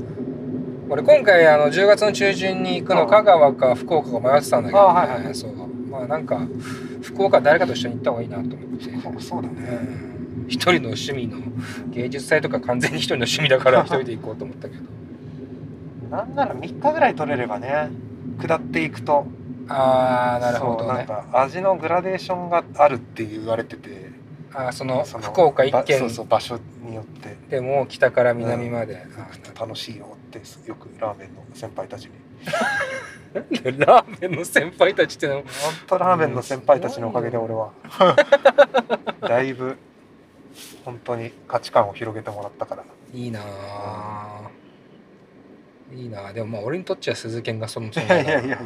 [0.89, 5.35] 俺今回あの10月の中旬に行くの香川か福岡か迷ってたんだけど、あはいはい。
[5.35, 5.53] そう。
[5.91, 6.41] まあなんか
[7.03, 9.55] 福岡誰かと一緒に行った方がいいなと思って、そうそうだね。
[10.39, 10.47] うん。
[10.49, 11.39] 一人の趣味の
[11.91, 14.83] 芸術祭とか完全に一人の趣味だから 一人で行こうと思ったけど。
[16.11, 17.91] なんなら3日ぐらい取れればね
[18.41, 19.27] 下っていくと
[19.69, 24.25] ああなるほそうなんどねか味のグラデーションがあるって言われてて。
[24.57, 27.37] あーそのその福岡一ば軒そうそう場所によって。
[27.51, 32.13] でも北から南まで、あー行くと楽しいよってよくラーメンの先輩たちに。
[33.79, 35.37] ラーメンの先輩たちっての？
[35.39, 35.49] は本
[35.89, 37.73] 当ラーメンの先輩たちのおかげで俺は。
[39.21, 39.77] だいぶ
[40.85, 42.85] 本当に価値観を広げてもらったから。
[43.13, 44.41] いいなあ
[45.93, 48.59] いいなあでもまあ俺にとっちゃ鈴研がその存いやいやいやいや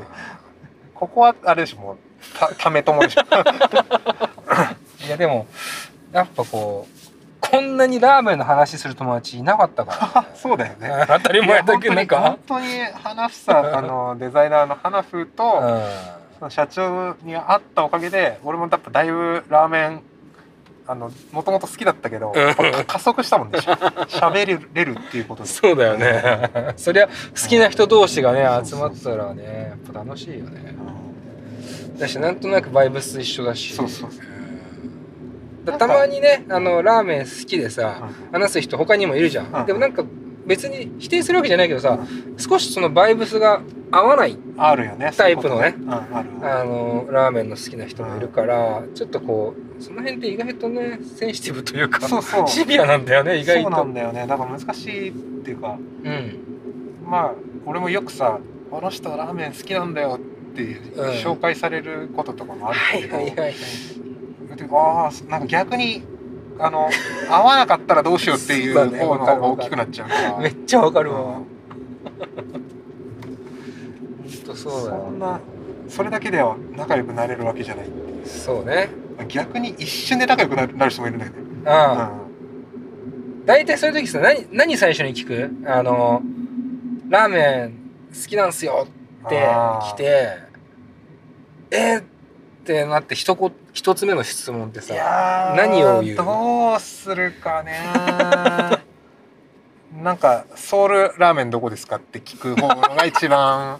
[0.98, 1.96] ここはあれでしょもう
[2.38, 3.22] たためともでしょ。
[5.06, 5.46] いやでも
[6.12, 6.98] やっぱこう
[7.40, 10.90] こんなにラーメンの話する友達いなかったから、ね、 そうだよね。
[11.06, 12.20] 当たり前だけどなんか。
[12.20, 12.66] 本当に
[13.02, 15.82] 花房あのデザイナーの花風と、う
[16.38, 20.02] その社長に会ったおかげで俺もやっぱだいぶラーメン
[20.90, 22.32] あのもともと好きだったけど、
[22.86, 23.58] 加速したもんね。
[24.08, 25.48] 喋れるっていうことで。
[25.48, 26.72] そうだよね。
[26.78, 27.12] そりゃ好
[27.46, 30.74] きな人同士がね、集まったらねやっぱ楽しいよね、
[31.98, 33.74] だしなんとなくバイブス一緒だし。
[33.74, 34.10] そうそう
[35.78, 40.02] たまにねあのラーメン好きでさ、話す人他にもいるじゃん、でもなんか
[40.48, 41.98] 別に否定するわけじゃないけどさ、
[42.38, 45.12] 少しそのバイブスが合わないあるよね。
[45.16, 52.48] タイプのねあのラーメンの好きな人もいるから、ちょっとこうその辺って意外とねセンシティブというかそうそう。
[52.48, 53.62] シビアなんだよね意外と。
[53.64, 54.26] そうなんだよね。
[54.26, 55.12] だから難しいっ
[55.44, 56.38] ていうか、うん、
[57.06, 57.34] まあ
[57.66, 58.40] 俺もよくさ
[58.72, 60.18] 「あの人ラーメン好きなんだよ」
[60.52, 60.62] って
[61.22, 63.54] 紹介されることとかもあるけど、うんはいはいはいはい、
[64.72, 66.02] ああなんか逆に
[66.58, 66.90] あの
[67.30, 70.38] 合わなかったらどうしようっていう方の方が大きくなっちゃうから。
[70.38, 71.46] めっちゃわかるわ、うん、
[74.48, 75.40] 当そうだよ、そんな
[75.88, 77.86] それだけでは仲良くなれるわけじゃない。
[78.24, 78.88] そうね。
[79.28, 81.46] 逆に一瞬で仲良くなる人もいるんだけどね。
[81.66, 85.50] ああ、うん、大体そういう時さ何何最初に聞く？
[85.70, 86.22] あの
[87.08, 87.72] ラーメン
[88.14, 88.86] 好きなんすよ
[89.26, 89.36] って
[89.90, 90.38] 来て
[91.70, 92.02] えー、
[92.74, 96.16] ってなって一言一つ目の質問ってさ何を言う？
[96.16, 97.80] どうするかね。
[100.02, 103.78] なんかソウルラーメンどこですかって聞く方が一番。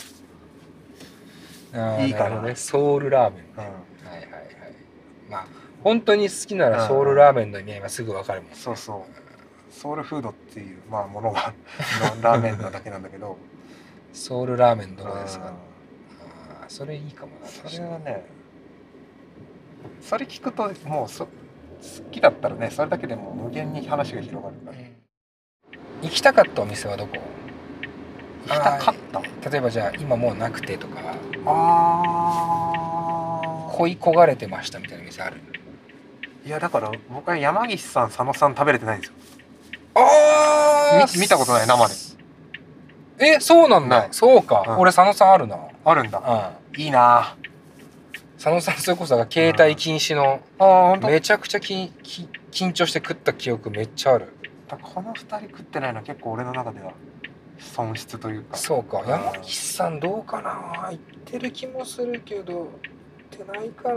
[2.01, 2.41] いいかな。
[2.41, 3.61] ねソウルラーメン、ね、う
[4.07, 4.43] ん、はいはいはい。
[5.29, 5.47] まあ
[5.85, 9.11] 本当に好きならソウルラーメンの意味合いはすぐ分かるもん、ね、そうそう。
[9.73, 11.53] ソウルフードっていう、まあ、ものが
[12.23, 13.37] ラーメンなだけなんだけど。
[14.15, 15.53] ソウルラーメンどこですか、あ
[16.67, 18.25] それいいかもなそれはね
[20.01, 21.31] それ聞くともうそ好
[22.11, 24.97] きだったらねそれだけでも無限に話が広がるから、うん、
[26.03, 27.19] 行きたかったお店はどこ？
[28.47, 29.51] 行きたかった？
[29.51, 31.01] 例えばじゃあ今もうなくてとか。
[31.47, 32.73] あ
[33.73, 35.37] 恋焦がれてましたみたいな店ある？
[36.45, 39.17] いやだから僕は山岸さん佐野さん食べれてないんですよ。
[39.95, 41.95] ああ見たことない生で。
[43.21, 45.59] えそうなんだ、そうか、うん、俺佐野さんあるな。
[45.85, 47.37] あるんだ、うん、いいな
[48.39, 54.33] 佐野さんそれこそ携帯禁止の、あめちゃくちゃきき緊張して食った記憶めっちゃある。
[54.81, 56.93] この2人食ってないのは結構俺の中では
[57.59, 58.57] 損失というか。
[58.57, 59.03] そうか。
[59.05, 60.87] 山岸さんどうかな？
[60.91, 62.71] 言ってる気もするけど
[63.33, 63.95] 言ってないかな。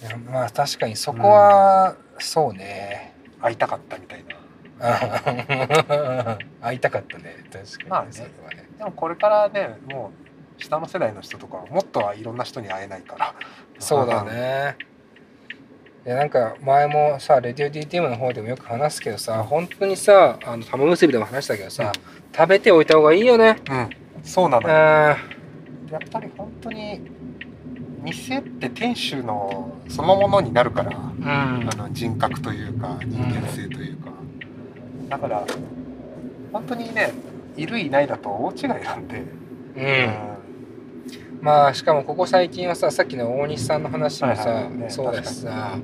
[0.00, 3.14] いやまあ確かにそこは、そうね。
[3.42, 4.38] 会いたかったみたいな。
[6.62, 7.44] 会いたかったね。
[7.52, 8.26] 確かに、まあね、ね。
[8.78, 10.23] でもこれからねもう
[10.58, 13.34] 下の世代の人とかもっとはいろんな人に会えないから。
[13.78, 14.76] そうだね。
[16.06, 21.92] いやなんか前もさレディオ DTM の方でもよく話すけどさ本当にさあの玉結びでも話したけどさ、うん、
[22.36, 23.56] 食べておいた方がいいよね。
[23.70, 23.90] うん。
[24.22, 25.16] そうなのやっ
[26.10, 27.00] ぱり本当に
[28.02, 34.10] 店って店主のそのものになるから、うん、あの人格というか人間性というか、
[35.00, 35.46] うん、だから
[36.52, 37.12] 本当にね
[37.56, 39.24] いるいないだと大違いなんで、
[39.76, 40.33] うん
[41.44, 45.76] まあしかもここ最近はささっきの大西さんの話もさ、はいはいね、そうだしさ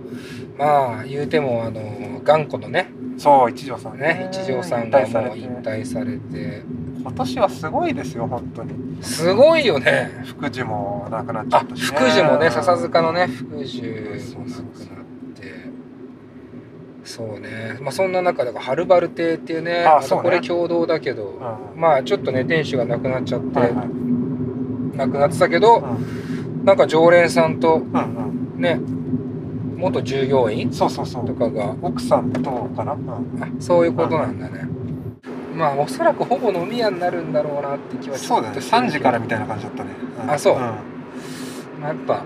[0.57, 2.91] まあ言うてもあの頑固のね。
[3.19, 3.99] そう一条さん。
[3.99, 6.63] ね一条さんがもう引退されて。
[7.03, 9.03] 今年はすごいですよ本当に。
[9.03, 10.23] すごいよね。
[10.25, 14.67] 福寿もなくなっちゃったし、ね、福寿もね笹塚のね福寿もなくなっ
[15.35, 15.53] て。
[17.05, 17.79] そうね。
[17.83, 21.39] まあそんな中だからはるばる亭っていうねあこれ共同だけど、
[21.75, 24.10] うん、まあちょっとね店主がなくなっちゃって、はいはい
[25.07, 27.81] 亡くなってたけど、うん、なんか常連さんと、
[28.57, 28.81] ね
[29.77, 31.27] 元従業員そうそうそう。
[31.27, 31.75] とかが。
[31.81, 32.99] 奥さんとかな、
[33.59, 34.69] そういうことなんだね、
[35.53, 38.59] うん、まあおそらくほぼ飲み屋になるんだろうなって気はちょっとそうだね。
[38.59, 39.91] 3時からみたいな感じだったね、
[40.23, 40.77] うん、あそう、ま
[41.85, 42.25] あ、やっぱ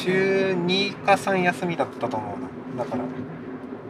[0.00, 2.84] 週2か3休みだったと思うな。
[2.84, 3.04] だから。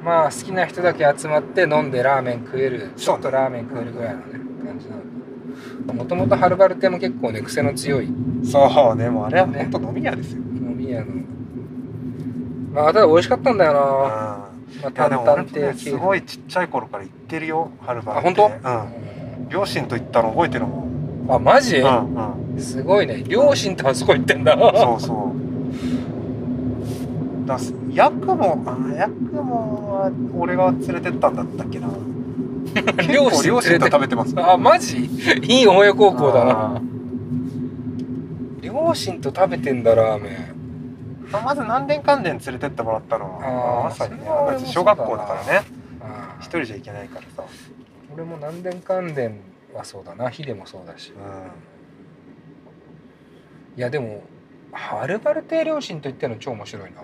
[0.05, 2.93] まあ好きな人だけ集まって飲んでラーメン食える。
[2.97, 5.03] ちょっとラーメン食えるぐらいのね感じなの
[5.93, 8.09] もともとはるばる亭も結構ね癖の強い。
[8.45, 11.07] そうねもうあれは本当飲み屋ですよ、ね、飲み屋の。
[12.73, 14.51] まあただ美味しかったんだよな、ま
[14.89, 18.47] あ、淡々亭、ね、すごいちっちゃい頃から行ってるよはるばる亭あ本当？
[18.47, 19.49] うん。
[19.49, 20.87] 両親と行ったの覚えてるもん。
[21.31, 22.15] あマジ、うん
[22.55, 23.23] うん、すごいね。
[23.27, 24.57] 両親とあそこ行ってんだ。
[24.57, 25.33] そうそ
[27.45, 27.47] う。
[27.47, 27.59] だ
[27.93, 31.89] ヤクモあヤクモは俺が連れてったんだったっけな
[33.13, 35.05] 両親両親と食べてますあマジ？
[35.43, 36.81] いい親孝行だな。
[38.61, 40.57] 両親と食べてんだラーメン。
[41.33, 44.27] まず何年関連連れてってもらったのはまさにね。
[44.67, 45.67] 小学校だからね。
[46.41, 47.43] 一人じゃいけないからさ。
[48.15, 49.41] 俺も何年関連
[49.75, 50.31] はそうだな。
[50.31, 51.23] ヒデもそうだし、うん、
[53.79, 54.23] いやでも
[54.73, 57.03] はるばる亭両親と言っての超面白いな。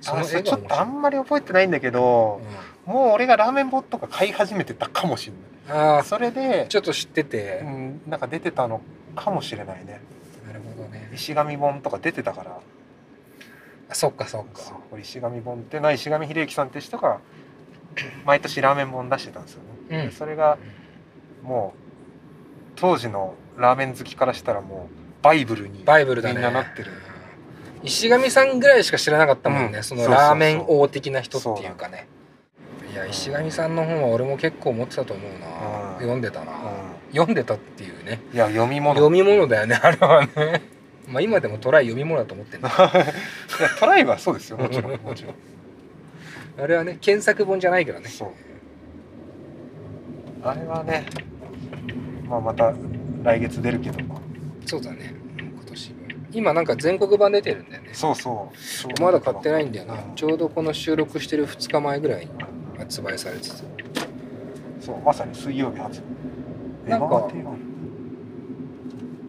[0.00, 2.48] そのちょっとあんまり覚えてないんだけど、うん、
[2.86, 5.98] もう俺がラーメンボとか買い始めてたかもしれない。
[5.98, 8.80] あそれでちょっと知ってて、うん、なんか出てたの
[9.14, 10.00] かもしれないね。
[10.46, 11.10] なるほどね。
[11.14, 12.58] 石神本とか出てたから。
[13.88, 14.60] あそっかそっか。
[14.60, 17.20] そう石神本ってない石神秀之さんって人が
[18.24, 20.58] 毎年ラーメン本出してたんですよね、うん、それが
[21.42, 21.80] もう
[22.76, 26.90] 当時のラーメン好きからしたらもうバイブルにみんななってる、
[27.82, 32.08] 石上さんぐらいしか知らなかったもんね、うん、そのラーメン王的な人っていうかね
[32.92, 36.58] いや石上さんの本は俺も結構持ってたと思うな、うん、読んでたな、うん、
[37.10, 38.20] 読んでたっていうね。
[38.34, 38.96] いや読み物。
[38.96, 40.60] 読み物だよねあれはね。
[41.08, 42.70] まあ今でもトライ読み物だと思ってんだ。
[43.80, 44.58] トライはそうですよ。
[44.58, 45.34] もちろん もちろん。
[46.62, 48.08] あれはね検索本じゃないからね。
[48.08, 48.28] そう。
[50.44, 51.06] あれはね
[52.28, 52.74] まあまた
[53.22, 53.98] 来月出るけど。
[54.66, 55.14] そうだね。
[55.38, 55.94] 今年
[56.32, 57.88] 今なんか全国版出てるんだよね。
[57.94, 58.50] そうそ
[58.98, 59.02] う。
[59.02, 62.32] まだ買ってないんだよな、ちょうどこの収録してる2日前ぐらいに
[62.92, 63.64] 発売されつつ
[64.80, 66.02] そうまさに水曜日発
[66.86, 66.90] 売。
[66.90, 67.26] なんか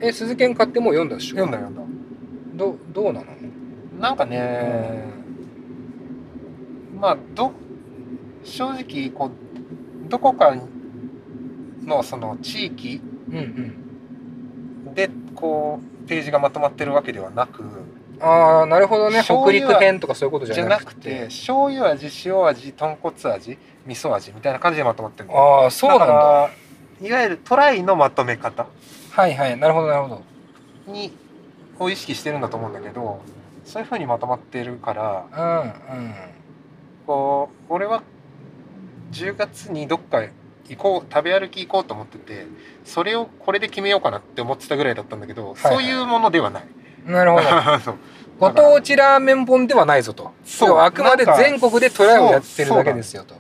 [0.02, 1.38] え鈴研買ってもう読んだでしょ？
[1.38, 1.82] 読んだ読んだ。
[2.56, 3.28] どどうなの？
[4.02, 5.06] なんかね、
[6.94, 7.54] うん、まあど
[8.44, 10.54] 正直こうどこか
[11.84, 13.00] のその地域
[14.94, 17.64] でこうページがまとまってるわけではなく
[18.24, 19.22] ああなるほどね。
[19.22, 21.26] 北陸編とかそういうことじゃなくて。
[21.26, 26.50] 醤油味塩味豚骨味味噌味みたいな感じでまとまってるああそうなんだ。
[27.02, 28.66] いわゆるトライのまとめ方。
[29.12, 30.22] はいはいなるほどなるほど。
[30.88, 31.12] に
[31.80, 33.22] を意識してるんだと思うんだけど
[33.66, 35.26] そういうふうにまとまってるから
[35.92, 36.16] うんうん。
[37.06, 38.04] こう俺は
[39.12, 40.24] 10月にどっか
[40.70, 42.48] 行こう食べ歩き行こうと思ってて
[42.86, 46.64] それをこれで決めようかなって思ってたぐらいだったんだけど、はいはい、そういうものではない。
[47.06, 47.98] なるほど。
[48.40, 50.32] ご当地ラーメン本ではないぞと。
[50.44, 50.80] そう。
[50.80, 53.36] あくまで全国でトライをやってるだけですよと。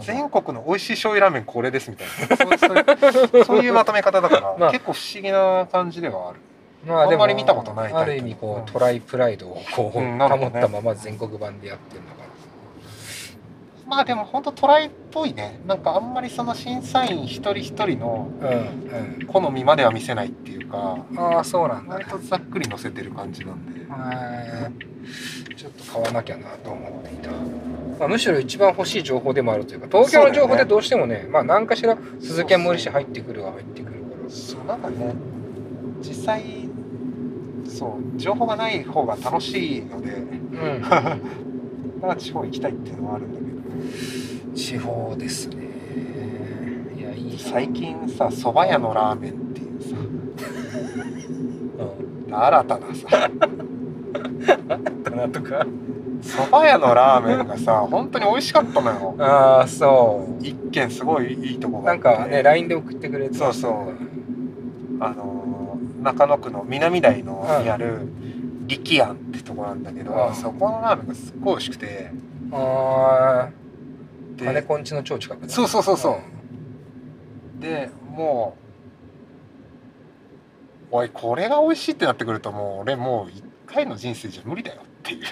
[0.00, 2.36] 全国の美味しい醤油ラーメンこれですみたいな。
[3.12, 6.40] そうそういうまとめ方だから、 まあ、結構不思議な感じではある。
[6.86, 12.10] まあ、あんまり見たことないある意味こう、トライプライドをこう、うん、保ったまま全国版でやってるの。
[12.10, 12.15] か
[13.86, 15.60] まあでも本当トライっぽいね。
[15.66, 18.30] なんかあんまりその審査員一人一人の
[19.28, 23.86] 好みまでは見せないっていうか、うんうん、ああそうなんだ、割とざっくり載せてる感じなんで。
[25.56, 27.30] ちょっと買わなきゃなと思っていた、
[27.98, 34.30] まあ、むしろ一番欲しい情報でもあるというか東京の情報でどうしてもね、ね、まあ何かしら鈴木もいるし入ってくるは入ってくるから。
[34.30, 35.14] そうなんかね。
[36.00, 36.42] 実際
[37.68, 41.18] そう情報がない方が楽しいので、うん、だか
[42.02, 43.55] ら地方行きたいっていうのはあるんだけど
[44.54, 45.66] 地方ですね。
[46.96, 47.38] いやいい。
[47.38, 49.96] 最近さ蕎麦屋のラーメンっていうさ、
[52.26, 53.30] うん、新たなさ。
[55.16, 55.66] なとか？
[56.22, 59.14] 蕎麦屋のラーメンがさ本当に美味しかったのよ。
[59.18, 60.44] ああそう。
[60.44, 63.72] 一軒すごいいいとこがなんかね LINE で送ってくれてそうそう。
[64.98, 68.08] あの中野区の南台のにある
[68.66, 72.10] 力庵ってとこなんだけど、そこのラーメンがすっごい美味しくて。
[72.52, 73.65] ああ
[74.44, 76.16] 金子んちの超近くそうそうそうそう、
[77.54, 78.56] うん、でも
[80.90, 85.24] うおいこれが美味しいってなってくるともう俺もう一回の人生じゃ無理だよっていう。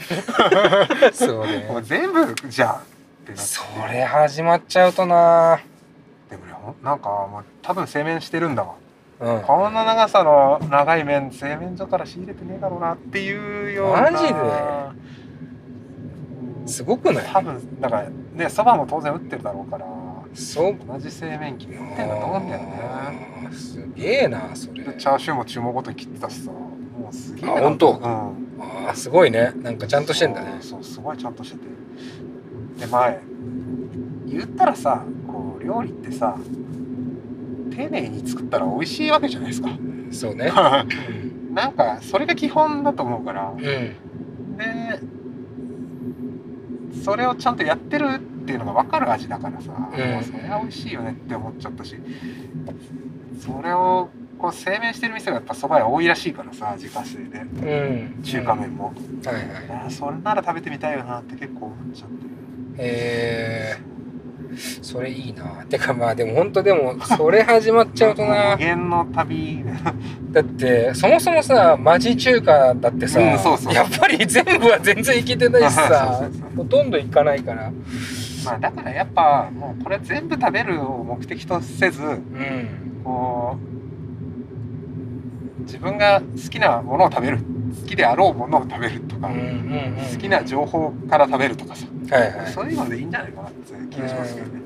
[1.15, 1.67] そうね。
[1.71, 3.43] もう全部じゃあってなって。
[3.43, 5.61] それ始まっちゃうとな。
[6.29, 8.75] でもねなんか、まあ、多分製麺してるんだわ。
[9.21, 14.11] うん、こんな長さの長い麺製麺所から仕入れてねえだろうなっていうような。
[14.11, 14.35] マジで？
[16.67, 17.25] すごくない？
[17.33, 19.87] 多分だからねそばも当然打ってるだろうから
[20.35, 20.77] そう。
[20.87, 23.51] 同じ製麺機で打ってんだと思うんだよね。
[23.53, 24.85] すげえなそれ。
[24.85, 26.51] チャーシューも注文ごとに切ってたしさ。
[26.51, 27.93] もうすげえあ本当？
[27.93, 28.89] うん。
[28.89, 29.53] あすごいね。
[29.57, 30.57] なんかちゃんとしてんだね。
[30.61, 31.65] そうすごいちゃんとしてて。
[32.81, 33.21] で前
[34.27, 36.37] 言ったらさこう料理ってさ
[37.71, 39.69] 丁寧に作ったら美味しいわけじゃないですか。
[40.11, 40.51] そうね、
[41.53, 43.95] なんかそれが基本だと思うから、うん、で
[47.05, 51.97] それをちゃんとやってるっていうのが分かる味だからさ、うん、もうそれは美味しいよねって思っちゃったし。
[53.41, 62.83] それをこう製麺してる店がやっぱそば屋多いらしいからさ自家製で、うん、中華麺も、うん、はいはい、それなら食べてみたいよなって結構思っちゃって。
[62.83, 63.77] へえ
[64.83, 65.65] それいいな。
[65.69, 68.53] てかまあでも本当でもそれ始まっちゃうとな。
[68.53, 69.65] 無限の旅。
[70.31, 73.75] だってそもそもさ町中華だってさ、うん、そうそう。
[73.75, 77.73] やっぱり全部は全然いけてないしさ ほとんどいかないから。
[78.45, 83.57] まあだからやっぱもうこれ全部食べるを目的とせず、うん、こ
[85.59, 87.39] う自分が好きなものを食べる。
[87.39, 87.41] っ
[87.83, 92.53] 好きであろうものを食べるとか、好きな情報から食べるとかさ、はいはい。
[92.53, 94.61] そういうのでいいんじゃないかなって気がしますけどね、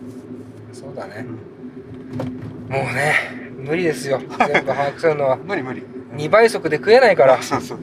[0.73, 1.25] そうだね。
[1.27, 2.75] うん。
[2.75, 3.15] もうね
[3.59, 4.19] 無理ですよ。
[4.19, 4.29] 全
[4.65, 5.37] 部把握するのは。
[5.43, 5.83] 無理無理。
[6.15, 7.41] 2倍速で食えないから。
[7.43, 7.79] そうそう。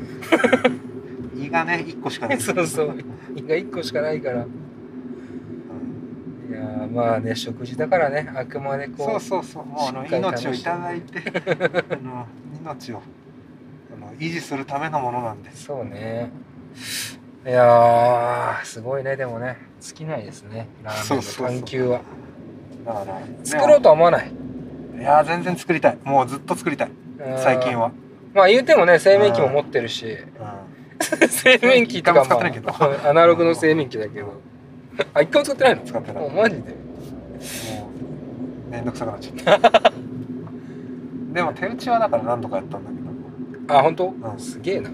[1.38, 2.40] 胃がね1個しかない。
[2.40, 2.96] そうそう。
[3.36, 4.42] 胃が1個しかないから。
[4.42, 4.46] い
[6.50, 6.54] うん。
[6.54, 8.30] やーまあね食事だからね。
[8.36, 9.66] あくまでこそううそうそう。
[9.66, 11.22] もうあの命をいただいて
[11.90, 12.26] あの
[12.64, 13.02] 命を
[14.20, 15.66] 維持するためのものなんです。
[15.66, 16.32] そうね。
[17.46, 19.58] いやーすごいねでもね。
[19.80, 20.68] 尽きないですね。
[20.84, 22.02] ラーメンの探求は。
[22.86, 23.40] だから、ね。
[23.44, 24.32] 作ろうとは思わない？
[24.98, 25.98] いやー全然作りたい。
[26.04, 26.92] もうずっと作りたい。
[27.38, 27.92] 最近は、
[28.34, 30.06] まあ言うてもね製麺機も持ってるし。
[30.08, 32.70] うん、 製麺機とか一回も使ってないけど。
[32.72, 34.42] まあアナログの製麺機だけど。
[35.14, 35.82] あ一回も使ってないの？
[35.84, 36.24] 使ってない。
[36.26, 36.72] おマジで？
[36.72, 37.92] も
[38.68, 39.92] うめんどくさくなっちゃった。
[41.34, 43.05] でも手打ちはだから何度かやったんだけど
[43.68, 44.40] あ本当、うん。
[44.40, 44.90] すげえな。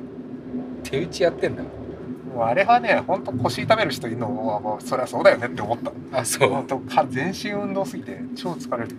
[0.83, 1.63] 手打ちやってんだ。
[1.63, 5.91] もうあれはねほんと腰痛める人いるのはもうそりゃそうだよねって思った。
[6.19, 8.95] あそほんとか全身運動すぎて超疲れる。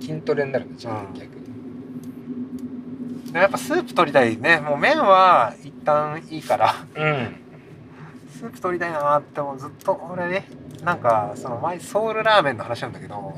[0.00, 1.14] 筋トレになるんだちゃんうん。
[1.14, 1.42] と逆に。
[3.32, 4.60] でやっぱスープ取りたいね。
[4.60, 6.74] もう麺は一旦いいから。
[6.94, 7.36] うん。
[8.30, 9.58] スープ取りたいなーってもう。
[9.58, 10.46] ずっと俺ね
[10.84, 13.36] なんかその前ソウルラーメンの話なんだけどうんうんうん。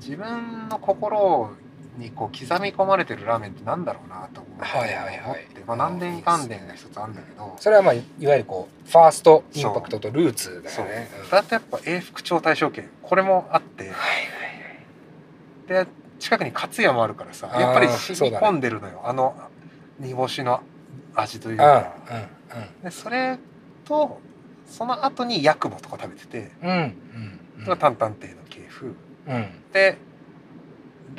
[0.00, 1.50] 自分の心
[2.00, 5.46] にこう刻み込まれてるラーメンってなんだろうなと思って、はいはいはい。
[5.66, 7.56] まあ、何年関連が一つあるんだけど。
[7.58, 10.86] それはまあいわゆるこうファーストインパクトとルーツだそう。
[10.86, 13.88] よねだってやっぱ永福町大正圏これもあって。
[13.88, 13.94] はい
[15.70, 15.86] で
[16.18, 19.34] 近くに勝谷もあるからさやっぱり染み込んでるのよ、あの
[19.98, 20.60] 煮干しの
[21.14, 23.38] 味というはいかうんでそれ
[23.84, 24.20] と
[24.66, 26.94] その後にヤクモとか食べてて、うんうんうん。
[27.60, 28.94] それが担々亭の系風うん
[29.28, 29.46] うん。
[29.72, 29.96] で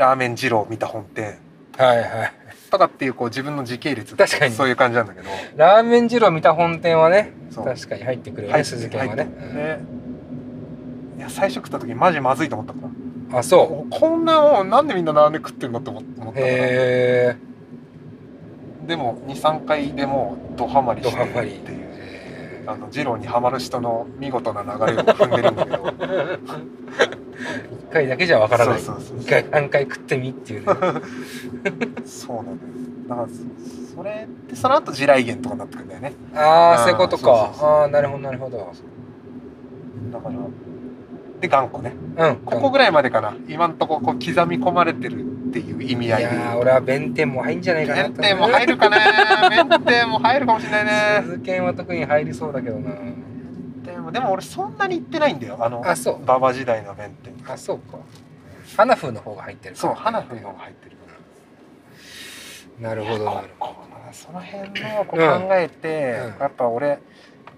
[0.02, 1.38] ラーメン二郎見た本店
[1.78, 2.34] はいはい。
[2.72, 4.54] とかっていうこう自分の時系列確かに。
[4.56, 5.30] そういう感じなんだけど。
[5.56, 9.28] ラーメン二郎見た本店はね確かに入ってくるよね鈴研はね。
[11.20, 12.92] いや最初食った時マジまずいと思ったからう
[13.36, 17.38] んあそこんなもんなんでみんなラーメン食ってんのって思思ったうからへ
[18.88, 21.24] でも23回でもうドハマえりして。
[21.24, 21.26] っ
[21.64, 21.81] ていう
[22.62, 25.84] へあの二郎にはまる人の見事な流れを踏んでるんだけど。
[25.84, 26.40] ー
[27.90, 28.80] 一回だけじゃわからない。
[28.80, 30.74] そうそうそう一回何回食ってみっていうね。
[32.06, 32.58] そうなのよ。
[33.10, 36.14] だからそそれでその後地雷原とかになってくんだよね。
[36.34, 37.54] ああそういうことか。
[37.60, 38.72] ああなるほどなるほど。
[40.12, 40.36] だから
[41.42, 41.94] で頑固ね。
[42.18, 42.36] うん。
[42.46, 43.36] ここぐらいまでかな。
[43.50, 46.24] 今んとここう刻み込まれてるっていう意味い合い。
[46.24, 48.98] でやー俺は弁天も入んじゃないかな弁天も入るかね。
[49.50, 50.92] 弁天も入るかもしれないね
[51.24, 52.92] 鈴研は特に入りそうだけどな。
[53.84, 55.58] でもでも俺そんなに行ってないんだよ。
[55.60, 56.22] あのあそう。
[56.22, 57.34] 馬場時代の弁天。
[57.52, 57.98] あそうか。
[58.78, 60.96] 花風の方が入ってるそう花風のが入ってる
[62.80, 66.42] なるほどなるほこうその辺のこう考えて、うん。
[66.42, 67.00] やっぱ俺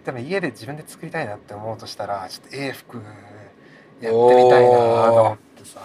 [0.05, 3.01] でも家で自分で作りたいなって思うとしたらちょっと英服
[4.03, 5.79] やってみたいなと思ってさ、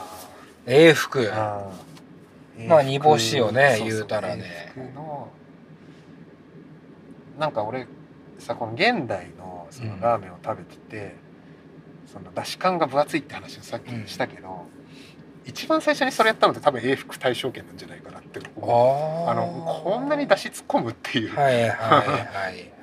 [0.67, 2.69] ど英福うん。
[2.69, 4.73] まあ煮干しをね言うたらね。
[7.39, 7.87] なんか俺
[8.39, 11.15] さこの現代のそのラーメンを食べてて、
[12.13, 14.67] そのだし感が分厚いって話をさっきしたけど、
[15.45, 19.29] 一番最初にそれやったのって多分英福大正圏なんじゃないかなって思う。
[19.29, 22.73] ああのこんなに出し突っ込むっていう、はいはいはいはい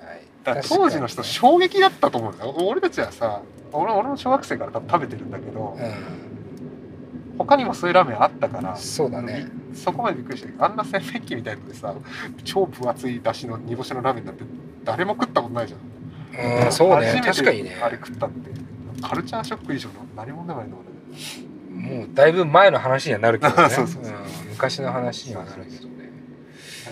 [0.54, 2.56] だ当時の人衝撃だったと思うんだよ。
[2.68, 3.41] 俺たちはさ
[3.72, 9.48] 俺俺も小学生から多分食べてるんだけど、う他にもそういうラーメンあったからんそうだね。
[9.74, 10.66] そこまでびっくりした。
[10.66, 11.93] あんな洗面器みたいのでさ
[12.43, 14.43] 超分厚い出汁の煮干しのラーメンなんて
[14.84, 16.66] 誰も食ったことないじゃん。
[16.66, 17.22] うんそうね。
[17.24, 17.78] 確かにね。
[17.82, 18.50] あれ食ったって。
[19.02, 23.70] カルチャーショック以上の何もないと思うねもうだいぶ前の話にはなるけどね。
[23.70, 24.16] そうそうそうん
[24.52, 25.95] 昔の話にはなるけど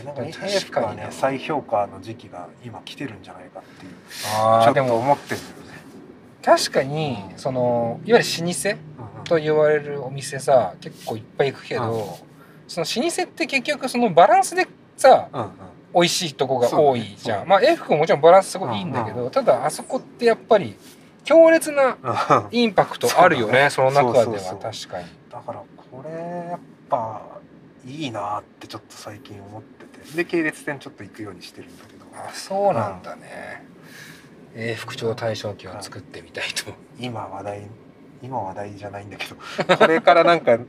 [0.06, 3.94] ねなんか確かに英福はね再評価の時期が今来てるんじゃないかっていう
[4.38, 5.84] ああでもちょっと思ってるんだよね。
[6.42, 9.24] 確かにそのいわゆる老舗うんうん。
[9.24, 12.04] と言われるお店さ結構いっぱい行くけど、うん。
[12.68, 15.50] その老舗って結局そのバランスでさうんうん。
[15.94, 17.46] 美味しいとこが多いじゃん、ね。
[17.48, 20.76] まあ A 服ももちろんバランスすごいいいんだけど、ただあそこってやっぱり
[21.24, 25.06] 強烈なうんインパクトあるよねその中では確かに。
[25.32, 26.10] だからこれ
[26.50, 27.22] やっぱ
[27.86, 29.62] いいなってちょっと最近思っ
[30.16, 32.06] で系列店ちょっと行くようにしてるんだけど。
[32.14, 33.66] あそうなんだね。
[34.56, 36.72] A 副長大正期を作ってみたいと。
[37.00, 37.68] 今話題
[38.22, 39.36] 今話題じゃないんだけど。
[39.78, 40.60] これからなんか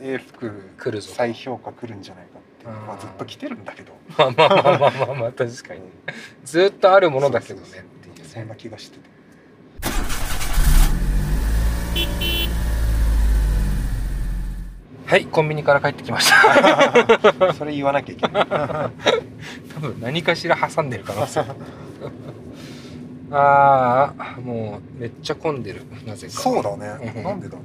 [0.00, 2.64] 英 服来るぞ再評価来るんじゃないかって。
[2.64, 2.86] いううん。
[2.86, 3.92] まあずっと来てるんだけど。
[4.16, 5.80] まあまあまあまあまあまあ確かに
[6.44, 7.82] ずっとあるものだけどねっ
[8.12, 9.12] ていうそんなね気がしてて
[15.12, 17.52] ははいコンビニから帰ってきました。
[17.52, 18.46] それ言わなきゃいけない。
[19.74, 21.44] 多分何かしら挟んでる可能性。
[23.30, 25.82] ああもうめっちゃ混んでる。
[26.06, 26.32] なぜか。
[26.32, 27.58] そうだね、なんでだ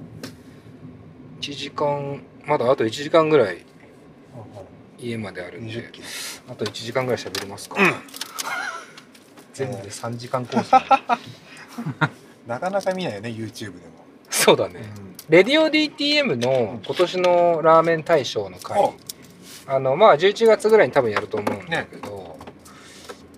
[1.40, 3.66] ？1時間まだあと1時間ぐらい
[5.00, 5.90] 家まであるんで。
[6.50, 7.94] あと1時間ぐらい喋れますか、うん、
[9.54, 10.72] 全部で3時間コース。
[12.46, 14.06] なかなか見ないよね YouTube でも。
[14.30, 18.94] そうだね、うん、レディオ DTM の今年のラーメン大賞の会、
[19.68, 22.54] あのまあ11月ぐらいに多分やると思うんだけど、ね。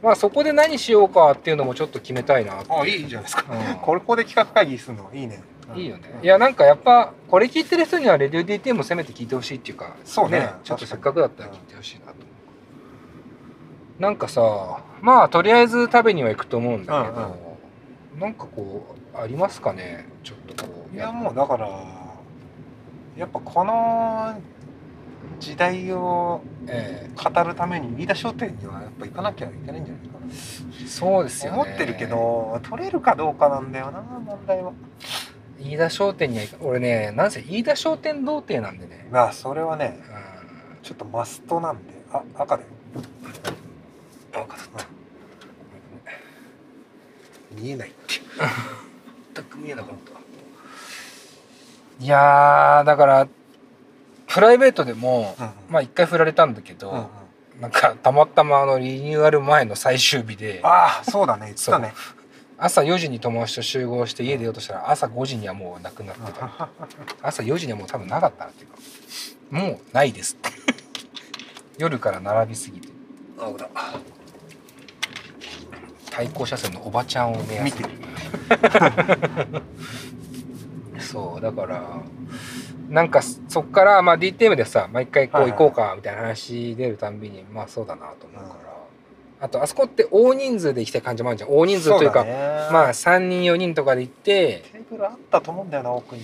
[0.04, 2.64] まあそこで何しようかっていうのもちょっと決めたいな。
[2.70, 5.42] あいいじゃないですか、うん、 これここで企画会議するのいいね、
[5.74, 12.14] うん、いいよね、いやなんかやっぱこれ聞いてる人にはレディオ DT もせめて聞いてほしいっていうかそうね、ね、ちょっとせっかくだったら聞いてほしいなと、
[13.98, 14.00] う。
[14.00, 17.34] ん、なんかさまあとりあえず食べには行くと思うんだけど、うん
[18.14, 20.08] うん、なんかこうありますかね？
[20.24, 21.70] ちょっとこういやもうだから
[23.16, 24.40] やっぱこの
[25.40, 26.42] 時代を
[27.16, 30.88] 語るために飯田商店にはやっぱ行かなきゃいけないんじゃないかな。
[30.88, 34.74] そうですよ、ね、思ってるけど取れるかどうかなんだよな問題は。
[35.60, 39.08] 飯田商店には俺ねなんせ飯田商店童貞なんでね。
[39.12, 41.94] まあそれはね、うん、ちょっとマストなんで。
[42.12, 42.70] あ赤だよ。
[44.32, 44.88] 赤だった、
[47.52, 47.98] 見えないって。
[49.36, 50.19] 全く見えなかった
[52.00, 53.28] いやだから
[54.28, 57.02] プライベートでも、うんうん、まあ一回振られたんだけど、うんう
[57.58, 61.48] ん、なんかたまたまあのリニューアル前の最終日でああそうだね。
[61.48, 61.94] 言ってたね。
[62.58, 66.70] 朝4時に友達と集合して家出ようとしたら朝5時にはもうなくなってた。
[67.24, 68.78] 朝4時にはもう多分なかったっていうか
[69.50, 70.50] もうないですって。
[71.80, 72.90] 夜から並びすぎて。
[73.40, 73.70] あだ。
[76.12, 77.86] 対向車線のおばちゃんを目指して
[81.00, 82.02] そうだから
[82.90, 88.78] なんかそっからまあ DTM でさ毎回こう行こうかみたいな話出るたんびにまあそうだなと思うから、
[89.42, 91.52] あとあそこって大人数で行きたい感じもあるじゃん。
[91.52, 92.26] 大人数というか
[92.72, 96.24] まあ3人4人とかで行ってテーブルあったと思うんだよな奥に。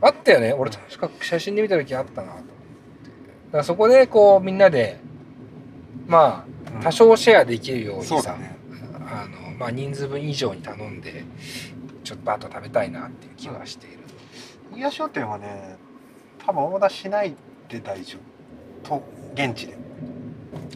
[0.00, 0.52] あったよね。
[0.52, 2.50] 俺確か写真で見た時あったなと思って。
[2.50, 5.00] だからそこでこうみんなで
[6.06, 8.56] まあ多少シェアできるようにさ、ね、
[9.00, 11.24] あのまあ人数分以上に頼んで
[12.04, 13.88] ちょっとバッと食べたいなっていう気はして。
[13.88, 13.97] いる。
[14.78, 15.76] 飯田商店はね
[16.46, 17.34] 多分オーダーしない
[17.68, 18.16] で大丈
[18.84, 18.88] 夫。
[18.88, 19.02] と
[19.34, 19.76] 現地で。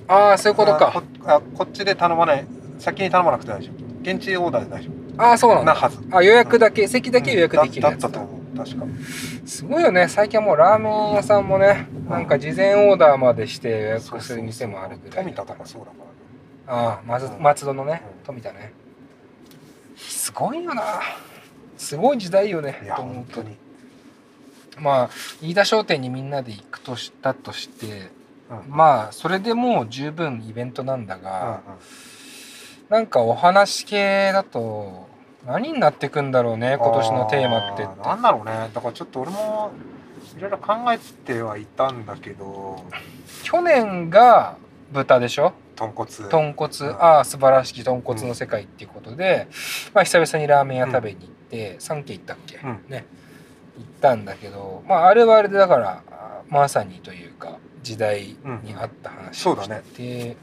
[0.09, 0.91] ああそういうことか。
[0.93, 2.45] こあこっちで頼まない
[2.79, 4.01] 先に頼まなくて大丈夫。
[4.03, 5.23] 現地オーダーで大丈夫。
[5.23, 5.73] ああそうなんだ。
[5.75, 5.99] なはず。
[6.11, 8.59] あ予約だけ、うん、席だけ予約できるやつだ,、だったと思う。
[8.59, 8.87] 確か。
[9.47, 10.09] すごいよね。
[10.09, 15.25] 最近はもうラーメン屋さんもねなんか事前オーダーまでして予約する店もあるぐらい。
[15.25, 15.93] 富田とかそうだか
[16.67, 16.75] ら。
[16.75, 18.73] ああ松松戸のね、うん、富田ね。
[19.97, 20.83] すごいよな。
[21.77, 23.57] すごい時代よねいや本当に
[24.79, 25.11] まあ
[25.41, 28.11] 飯田商店にみんなで行くとしたとして、
[28.51, 31.81] うん、まあそれでもう十分イベントなんだが、うんうん、
[32.89, 35.09] なんかお話系だと
[35.47, 38.71] 何になってくんだろうね今年のテーマってなんだろうね。
[38.73, 39.73] だからちょっと俺も
[40.39, 42.85] いろいろ考えてはいたんだけど
[43.43, 44.57] 去年が
[44.93, 45.53] 豚でしょ？
[45.75, 46.11] 豚骨。
[46.29, 49.49] 豚骨、うん、ああ素晴らしき豚骨の世界っていうことで、
[49.89, 52.63] うん、まあ久々にラーメン屋食べに行って、うん、3軒行ったっけ、ね。
[52.91, 52.97] 行
[54.03, 56.03] ったんだけど、まあ、あれはあれでだから
[56.51, 60.37] まさにというか時代に合った話をして、うんね、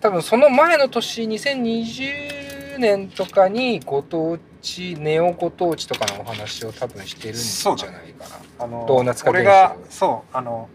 [0.00, 9.44] 多分その前の年2020年とかにご当地ネオご当地とかのお話を多分してるんじゃないかな、あのドーナツ化現象。
[9.44, 10.68] がそうあの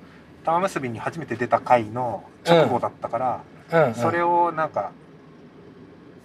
[0.45, 3.79] 玉結びに初めて出た回の直後だったから、うん。
[3.79, 4.91] うんうん、それをなんか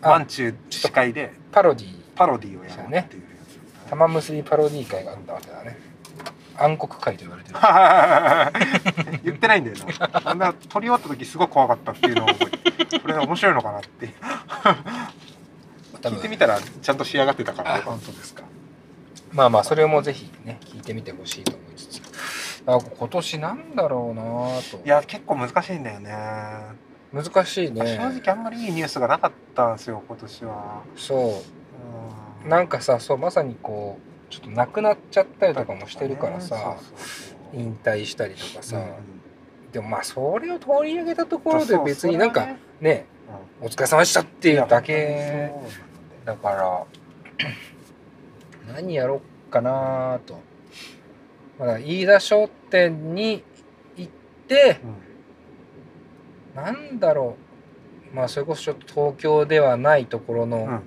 [0.01, 3.36] ワンチュー司会でパロディパロディをやるっていう。
[3.88, 5.78] 玉結びパロディ会があったわけだね
[6.59, 7.59] 暗黒会と言われてる。
[9.24, 10.30] 言ってないんだよな。
[10.30, 14.09] あんな撮り終わった時すごい怖かったっていうのを覚えてこれ面白いのかなって
[16.02, 17.80] 聞いてみたらちゃんと仕上がってたから。
[17.82, 18.42] 本当ですか。
[19.32, 22.02] まあまあそれもぜひね聞いてみてほしいと思いつつ。
[22.66, 24.22] あ今年なんだろうな
[24.70, 24.84] と。
[24.84, 26.14] いや結構難しいんだよね。
[27.12, 27.80] 難しいね。
[27.96, 30.82] 正直あんまりいいニュースがなかったんですよ今年は。
[30.96, 31.42] そ
[32.44, 32.48] う。
[32.48, 36.77] なんかさそうまさにこうちょっと亡くなっちゃったりとかもしてるからさ、
[37.53, 42.49] 引退したりとかさ、うん、でもまあそれを取り上げたところで別になんか
[42.81, 43.07] ね、
[43.61, 45.53] うん、お疲れ様でしたっていうだけ
[46.24, 46.85] だから
[48.74, 50.41] 何やろうかなと。
[51.59, 53.43] まだ飯田商店に
[53.97, 54.12] 行っ
[54.47, 54.81] て、
[56.57, 57.37] うん、なんだろ
[58.12, 58.14] う。
[58.14, 60.83] まあそれこそちょっと東京ではないところの、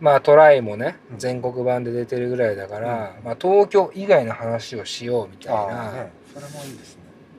[0.00, 6.06] まあトライもね全国版で出てるぐらいだから、まあ、東京以外の話をしようみたいな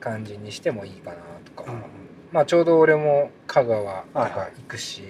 [0.00, 1.72] 感じにしてもいいかなとか、
[2.30, 5.02] まあちょうど俺も香川とか行くし、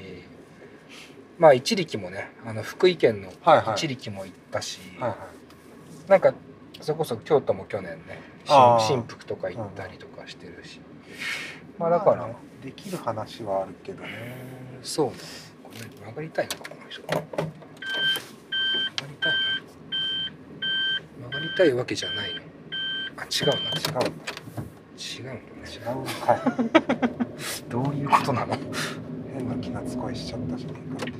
[1.38, 3.30] まあ一力もねあの福井県の
[3.74, 4.80] 一力も行ったし、
[6.08, 6.34] なんか
[6.80, 8.20] それこそ京都も去年ね
[8.80, 10.80] 新福とか行ったりとかしてるし、
[11.78, 12.28] まあだから、
[12.62, 14.08] できる話はあるけどね。
[14.82, 15.12] そうね。
[15.12, 16.56] これ曲がりたいの。
[16.56, 16.88] かこの。
[16.90, 17.22] 人曲が
[19.08, 21.28] りたいの。
[21.28, 22.40] 曲がりたいわけじゃないの
[23.16, 24.10] あ違うな違う
[24.98, 25.32] 違うの。
[25.32, 26.38] ね違うかい
[27.68, 28.56] どういうことなの？
[29.32, 31.12] 変な気なつ声しちゃったじゃねえかって。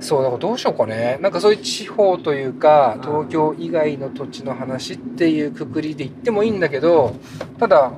[0.00, 1.18] そうだからどうしようかね。
[1.20, 7.14] なんかそういう地方というか東京以外の土地の話っていうくくりで言ってもいいんだけど
[7.58, 7.92] ただ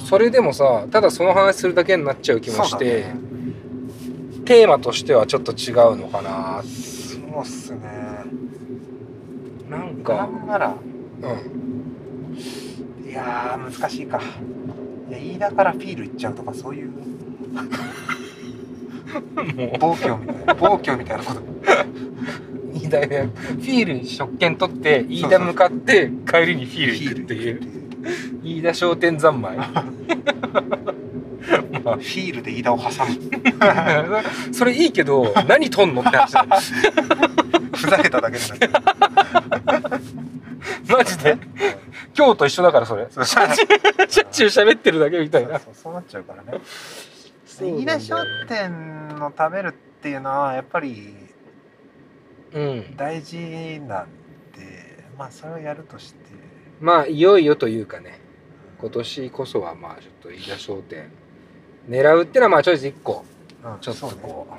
[0.00, 3.16] それでもさただその話するだけになっちゃう気もして、ね、
[4.44, 6.62] テーマとしてはちょっと違うのかな。
[6.62, 7.80] そうっすね。
[9.68, 10.74] なんかなら
[11.22, 11.26] う
[13.04, 13.08] ん。
[13.08, 14.20] いや難しいか。
[15.08, 16.90] いや飯田からフィール行っちゃうとかそういう
[19.78, 21.42] 暴挙みたいな暴挙みたいなこと。
[22.72, 27.77] 飯田でフィールに食券取って飯田向かって帰りにフィール行くっていう
[28.42, 29.56] 飯田商店三昧。
[29.56, 29.64] ま
[31.92, 32.94] あ、フィールで飯田を挟む。
[34.54, 36.44] それいいけど何取んのって話だ
[37.74, 38.44] ふざけただけで
[40.88, 41.38] マジで？
[42.16, 43.06] 今日と一緒だからそれ。
[43.10, 45.60] しょっちゅう喋ってるだけみたいな。
[45.72, 46.60] そうなっちゃうからね。
[47.60, 48.16] 飯田商
[48.48, 51.14] 店の食べるっていうのはやっぱり
[52.96, 53.36] 大事
[53.86, 54.06] なん
[54.56, 56.18] で、まあそれをやるとして
[56.80, 58.20] まあいよいよというかね
[58.80, 61.10] 今年こそはまあちょっと飯田商店
[61.88, 63.24] 狙うってのはまあちょいず1個、
[63.64, 64.52] うん、ちょっとこう、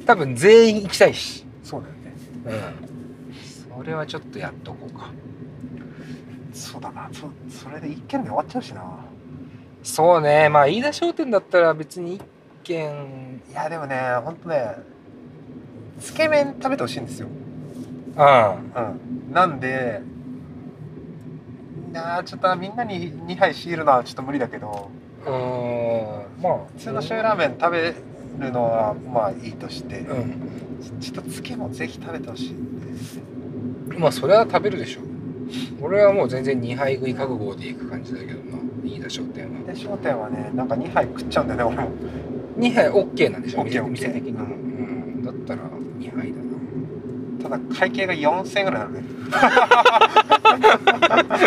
[0.00, 1.44] ね、多分全員行きたいし。
[1.62, 2.14] そうだよね。
[2.46, 3.78] うん。
[3.78, 5.10] それはちょっとやっとこうか。
[6.54, 7.10] そうだな。
[7.12, 8.82] そそれで一軒で終わっちゃうしな。
[9.82, 10.48] そうね。
[10.48, 12.22] まあ飯田商店だったら別に一
[12.64, 13.42] 軒。
[13.50, 14.76] いやでもねほんとね
[16.00, 17.28] つけ麺食べてほしいんですよ。
[18.16, 19.32] ああうん。
[19.32, 20.15] なんでい
[21.96, 24.90] やちょっとみんなに2杯強いるのはちょっと無理だけど
[25.26, 26.58] うんまあ。
[26.76, 27.94] 普通の醤油ラーメン食べ
[28.46, 32.54] るのはまあいいとして、うん、ちょっとつけもぜひ食べてほしい
[33.98, 35.00] まあそれは食べるでしょ
[35.80, 39.60] 俺はもう全然2杯食い覚悟でいく感じだけどな飯田商店は。
[39.60, 41.90] 飯田商店はねなんか2杯食っちゃうんだよね俺も。
[42.58, 45.62] 2杯 OK なんでしょ OK 店的に、うん、だったら
[45.98, 46.45] 2杯だな
[47.42, 49.04] ただ会計が4000円ぐらいなのね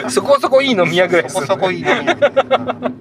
[0.09, 2.33] そこそこいい飲み屋ぐらいそこそこいい飲み屋みたい。
[2.33, 2.91] な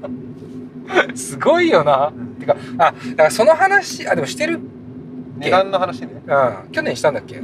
[1.14, 4.59] すごいよな、うん、てかあだからその話あでもしてる
[5.36, 6.09] 値段の話ね。
[6.26, 6.72] うん。
[6.72, 7.41] 去年したんだっけ？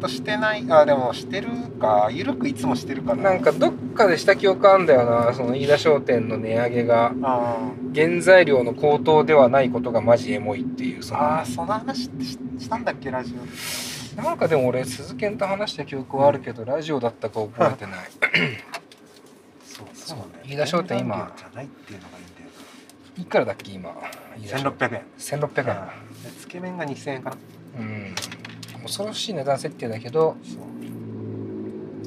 [0.00, 1.48] としてないあでもしてる
[1.80, 7.12] か緩くいつもしてるかななんかどっかでした記憶あんだよなその飯田商店の値上げが。
[7.94, 14.22] 原材料の高騰ではないことがマジエモいっていうそああその話ってしたんだっけラジオ。
[14.22, 18.10] なんかでも俺鈴研と話した記憶はあるけど、ラジオだったか覚えてない。
[19.64, 20.24] そうそうね。
[20.44, 21.32] 飯田商店今。
[21.36, 22.48] じゃないっていうのがいいんだよ
[23.16, 23.90] いくらだっけ今
[24.40, 25.02] 1600円。
[25.18, 25.76] 1600円。
[26.38, 27.36] つけ麺が2000円かな。
[27.78, 28.14] うん
[28.82, 30.36] 恐ろしい値段設定だけど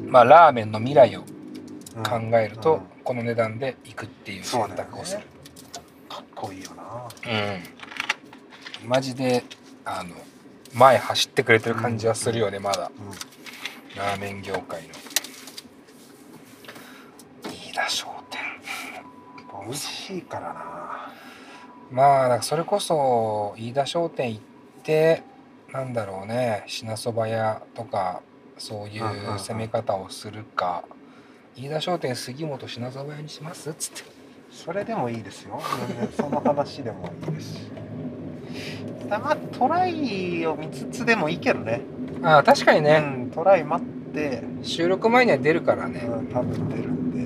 [0.07, 1.21] まあラーメンの未来を
[2.03, 5.25] 考えると、この値段でいくっていう選択をする、ね、
[6.07, 6.83] かっこいいよな。
[8.83, 8.89] うん。
[8.89, 9.43] マジで
[9.85, 10.15] あの
[10.73, 12.91] 前走ってくれてる感じはするよね、まだ、
[13.97, 14.89] ラーメン業界の。
[17.51, 18.39] 飯田商店。
[19.65, 21.13] 美味しいからな。
[21.91, 24.41] まあそれこそ飯田商店行っ
[24.83, 25.23] て
[25.73, 28.21] なんだろうね品そば屋とか
[28.57, 29.03] そういう
[29.37, 30.83] 攻め方をするか。
[31.55, 33.69] 飯田商店杉本品そば屋にします？
[33.69, 34.03] っつって。
[34.51, 35.61] それでもいいですよ。
[36.15, 37.71] その話でもいいですし。
[39.09, 41.81] まあトライを見つつでもいいけどね。
[42.21, 44.43] ああ確かにね、うん、トライ待って。
[44.61, 47.21] 収録前には出るからね、うん、多分出るんで。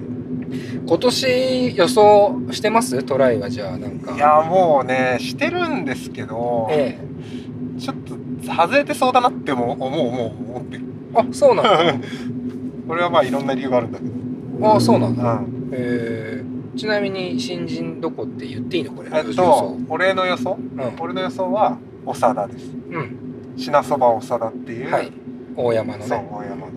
[0.87, 3.03] 今年予想してます？
[3.03, 4.15] トライはじゃあなんか。
[4.15, 7.14] いやもうねしてるんですけど、ええ、
[8.45, 10.77] 外れてそうだなっても思う思う思って。
[10.77, 10.83] る
[11.13, 11.93] あそうなんだ。
[12.87, 14.75] これはまあいろんな理由があるんだけど。
[14.75, 19.09] あそうなんだ、うん、えー、ちなみに新人どこって言っていいのこれ？
[19.13, 22.71] えっと俺の予想、うん、俺の予想は長田です。
[22.91, 23.17] うん。
[23.57, 25.11] 品そば長田っていう、はい、
[25.55, 26.05] 大山のね。
[26.05, 26.67] そう大山の。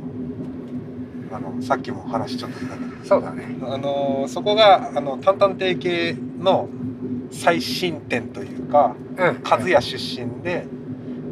[1.30, 3.04] あのさっきも話ちょっと出たけど。
[3.04, 3.58] そうだね。
[3.62, 6.68] あのそこがあの担々亭系の
[7.30, 10.66] 最新店というか、うん、和也出身で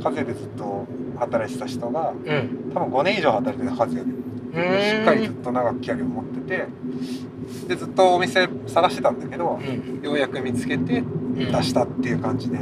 [0.03, 0.87] 和也でずっと
[1.19, 4.27] 働いてた人が、うん、多分5年以上働いてた和也で
[4.91, 6.67] しっかりずっと長くキャリアを持ってて
[7.69, 11.03] でずっとお店探してたんだけど、うん、ようやく見つけて
[11.37, 12.59] 出したっていう感じで、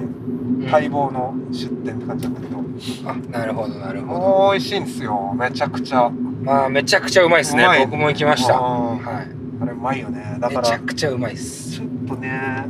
[0.70, 2.58] 待望の出店って感じだったけど、
[3.06, 4.50] あなるほどなるほど。
[4.52, 5.34] 美味しいんですよ。
[5.38, 6.10] めちゃくちゃ。
[6.42, 7.66] まあめちゃくちゃうまいですね。
[7.84, 8.58] 僕も行きました。
[8.58, 9.62] はい。
[9.62, 10.36] あれうまいよね。
[10.40, 11.76] だからめちゃくちゃうまいっす。
[11.76, 12.66] ちょっとね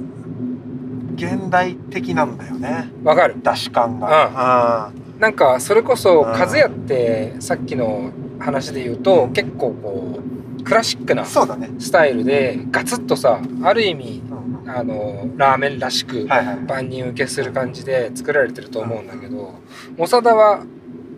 [1.14, 2.90] 現代的なんだよね。
[3.02, 3.36] わかる。
[3.42, 10.34] 出し感が、うん、なんかそれこそ和也ってさっきの話で言うと、結構こう
[10.64, 14.22] クラシックなスタイルでガツッとさある意味
[14.66, 16.26] あのラーメンらしく
[16.66, 19.54] 万人受けする感じで作られてると思うんだけど
[19.98, 20.64] 長田は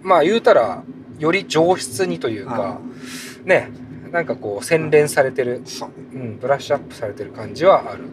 [0.02, 0.82] まあ言うたら
[1.18, 2.80] より上質にというか
[3.44, 3.70] ね
[4.10, 5.62] なんかこう洗練されてる、
[6.12, 8.04] うん、ブラッシュアップされてる感じはある。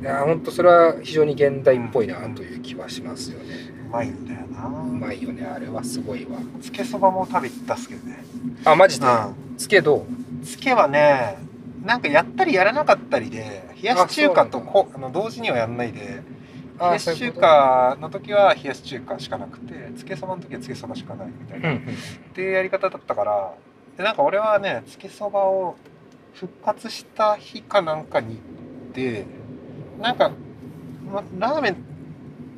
[0.00, 3.70] いや本当それは非常に現代っぽいなという気はしますよね。
[3.88, 4.66] うまいんだよな。
[4.66, 6.38] うまいよねあれはすごいわ。
[6.62, 8.24] つけそばも食べたっすけどね。
[8.64, 9.06] あマジで？
[9.58, 10.06] つけど
[10.42, 10.44] う？
[10.44, 11.38] つけはね
[11.84, 16.22] なんかやったりやらなかったりで冷やし中華とこあの同時にはやんないで。
[16.80, 21.78] 冷やし中華の時は冷やし中華しかなくてつけそばの時はつけそばしかないみたいな、っ
[22.32, 23.54] ていうやり方だったから
[23.98, 25.76] でなんか俺はねつけそばを
[26.32, 28.40] 復活した日かなんかに行
[28.92, 29.26] って
[30.00, 30.30] なんか、
[31.12, 31.76] ま、ラーメン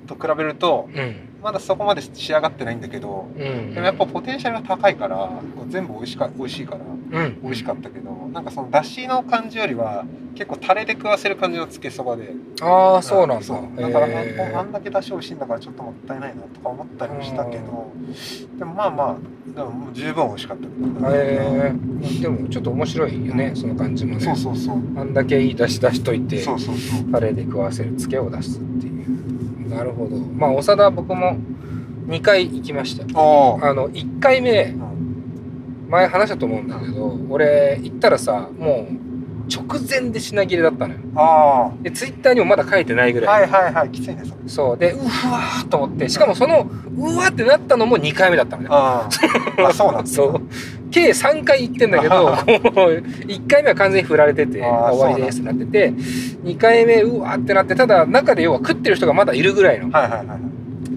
[0.06, 5.30] と比べると、うん、まだそこまで仕上がってないんだけど、うん、でもやっぱポテンシャルが高いから
[5.68, 6.91] 全部美味しか美味しいから、うん、
[7.42, 12.32] 美味しかったけどなんかそのだしの感じよりは結構タレで食わせる感じのつけそばで。
[12.62, 13.46] ああそうなんだ。
[13.46, 14.06] だから
[14.56, 17.92] ああんだけだし美味しいんだからちょっともったいないなとか思ったりもしたけど
[18.58, 19.16] でもまあまあ
[19.54, 21.14] でも十分美味しかった。
[21.14, 24.20] へえでもちょっと面白いよね、その感じもね。
[24.20, 24.76] そうそうそう。
[24.96, 27.12] あんだけいいだし出しといてそうそうそう。
[27.12, 29.68] タレで食わせるつけを出すっていう。
[29.68, 30.16] なるほど。
[30.16, 31.36] まあ長田僕も
[32.06, 33.04] 2回行きました。
[33.04, 33.06] あ
[33.74, 34.74] の1回目、
[35.92, 39.12] 前話したと思うんだけど俺行ったらさもう
[39.54, 41.00] 直前で品切れだったのよ。
[41.16, 43.42] あでツイッターにもまだ書いてないぐらい。
[43.42, 44.78] はいはいはいきついねそう。
[44.78, 49.08] でうわーと思ってしかもそのうわーってなったのも2回目だったのよあ
[49.58, 50.40] あそうなん そう。
[50.90, 59.90] 計3回行ってんだけど1回目は完全に振られてて終わりですってなってて2回目うわーってなってただ中で要は食ってる人がまだいるぐらいの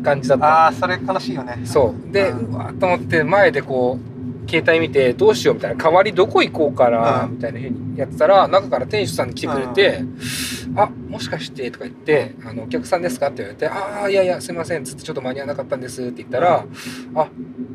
[0.03, 1.59] 感じだった、ああそれ悲しいよね。
[1.65, 2.13] そう。
[2.13, 4.14] でうわーと思って前でこう
[4.47, 10.01] 携帯見てどうしようみたいな代わりどこ行こうかなみたいなふうにやってたら中から店主さんに来てくれて
[10.75, 16.65] 「あもしかして」とか言って「あのお客さんですか?」って言われて「ああいやいやすいません」つってちょっと間に合わなかったんですって言ったら
[17.15, 17.27] 「あ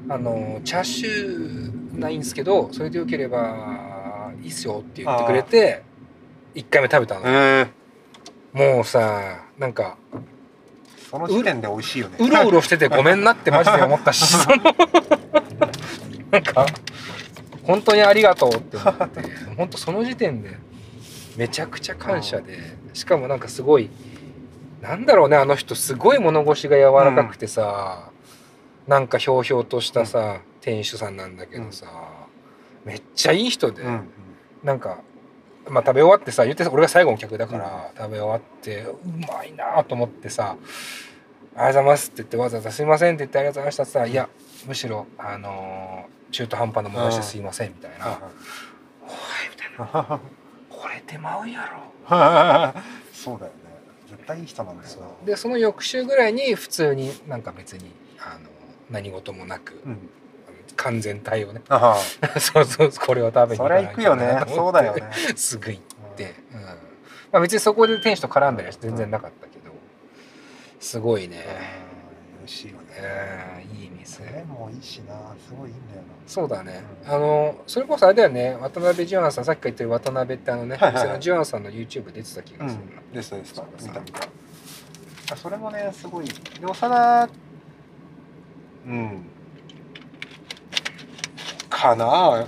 [0.08, 5.82] あのチャーシューないんですけどそれでよければいいっすよ」って言ってくれて
[6.54, 7.66] 1回目食べたの。
[8.52, 9.96] もうさなんか
[11.10, 12.16] その時点で美味しいよね。
[12.20, 14.36] うろうろしててごめんなってマジで思ったし。
[16.30, 16.66] なんか
[17.64, 18.76] 本当にありがとうって。
[18.76, 19.20] 思って
[19.56, 20.56] 本当その時点で
[21.36, 22.78] めちゃくちゃ感謝で。
[22.92, 23.90] しかもなんかすごい
[24.80, 28.10] なんだろうねあの人すごい物腰が柔らかくてさ、
[28.86, 31.86] うん、なんかひょうひょうとしたさ、店主さんなんだけどさ、
[32.84, 34.08] めっちゃいい人で、うん、
[34.62, 35.00] なんか
[35.68, 38.96] まあ食べ終わってさ言って俺が最後の客だから、食べ終わってう
[39.26, 40.56] まいなと思ってさ
[41.56, 44.28] 「ありがとうございます」って言ってわざわざ「すいません」って言って「ありがとうございました」って言ったら「いや
[44.66, 48.18] むしろあのー中途半端なものしてすいませんみたいな
[49.02, 49.08] 「おい」
[49.50, 50.20] みたいな
[50.70, 51.80] 「これ手間うやろ」
[53.12, 53.58] そうだよね。
[54.08, 55.06] 絶対いい人なんだよな。
[55.26, 58.50] でその翌週ぐらいに普通になんか別にあの
[58.90, 60.10] 何事もなく、うん、
[60.80, 61.60] 完全体をね。
[62.40, 64.40] そうそうこれを食べにそれ行くよね。
[64.48, 65.02] そうだよね。
[65.36, 65.82] すぐ行っ
[66.16, 66.68] て、うん、ま
[67.34, 69.70] あ、別にそこで店主と絡んだりは全然なかったけど。
[70.80, 71.44] すごいね、
[72.38, 74.22] 美味しいよね、えー、いい店。
[74.44, 75.14] もいいしな。
[75.46, 76.08] すごいいいんだよな。
[76.26, 78.56] そうだね、あのそれこそあれだよね。
[78.58, 83.54] 渡辺ジュアンさんさっきから言ってる渡辺ってあのね、はいはいはい、ジュアンさんの YouTube 出てた気がするな、うん、ですです。
[83.82, 85.36] 見た見た。
[85.36, 86.26] それもねすごい。
[86.26, 87.28] で長田
[88.86, 89.22] うん
[91.80, 92.44] かな。
[92.44, 92.46] っ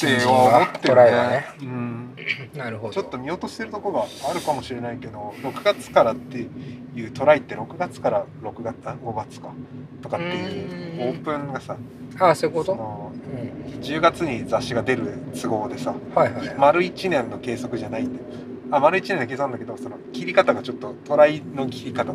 [0.00, 2.14] て思ってるねね、うん、
[2.54, 2.94] なるほど。
[2.94, 6.46] ちょっと見落としてるとこがあるかもしれないけど6月からって
[6.94, 9.52] いうトライって6月から6月あ5月か
[10.00, 11.76] とかっていうオープンがさ
[12.18, 12.72] ああそういうこと？
[12.72, 18.20] うん、10月に雑誌が出る都合でさ、はいはい、丸1年の計測じゃないんで
[18.70, 22.14] あ丸1年の計算なんだけどその切り方がちょっとトライの切り方。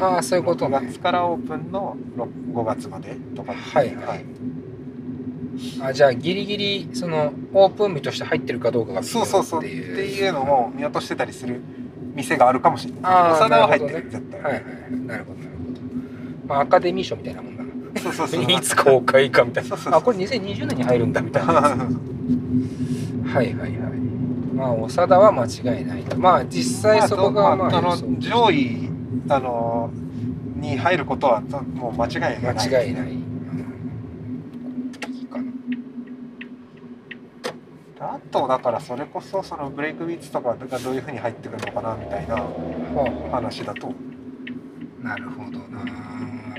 [0.00, 0.78] ああそういうことね。
[0.78, 4.24] 6月からオープンの5月までとかはいはい、はい
[5.82, 9.60] あじゃあギリギリそのオープン日として入ってるかどうかがそうそうそう。
[9.60, 10.32] っていう。
[10.32, 11.60] のも見落としてたりする
[12.14, 13.02] 見店があるかもしれない。
[13.02, 14.40] 長田は入ってる、ね、絶対。
[14.42, 14.62] はいはい
[15.06, 15.80] なるほどなるほど。
[16.46, 17.64] まあアカデミー賞みたいなもんだ
[18.00, 18.42] そうそうそう。
[18.42, 19.76] いつ公開かみたいな。
[19.96, 21.52] あこれ2020年に入るんだみたいな。
[21.52, 21.76] はい
[23.34, 23.70] はいはい。
[24.54, 28.90] まあ長田は間違いないまあ実際そこがまあ、まあ、あの上位
[29.28, 29.90] あの
[30.56, 32.54] に入ることはもう間違いない。
[32.54, 33.16] 間違いない、
[38.02, 42.36] あとだからそれこそそのブレイクビーツとかがどういうふうに入ってくるのかなみたいな
[43.30, 43.92] 話だと。
[45.02, 45.84] なるほどな。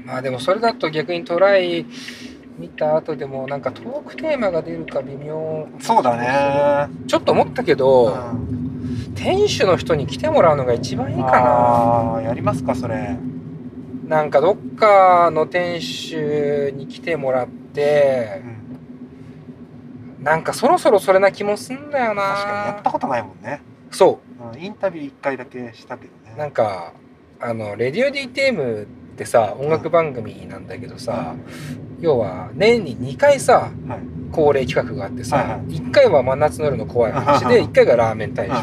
[0.05, 1.87] まあでもそれだと逆にトライ
[2.59, 5.67] 見た後でもなんかトークテーマが出るか微妙。
[5.79, 6.93] そうだね。
[7.07, 12.21] ちょっと思ったけど、うん、店主の人に来てもらうのが一番いいかな。
[12.21, 13.17] やりますかそれ。
[14.07, 18.60] なんかどっかの店主に来てもらって、うん、
[20.21, 22.21] なんかそろそろそれな気もすんだよな。
[22.21, 23.61] 確かにやったことないもんね。
[23.91, 26.35] そう、うん、インタビュー1回だけしたけどね。
[26.37, 26.93] なんか
[27.39, 28.85] あのレディオ D テームっ
[29.17, 38.53] てさ音楽番組なんだけどさ、うん、要は年に2回さ、はい、恒例企画があってさ、はいはい、1回は真夏の夜の怖い話で1回がラーメン大賞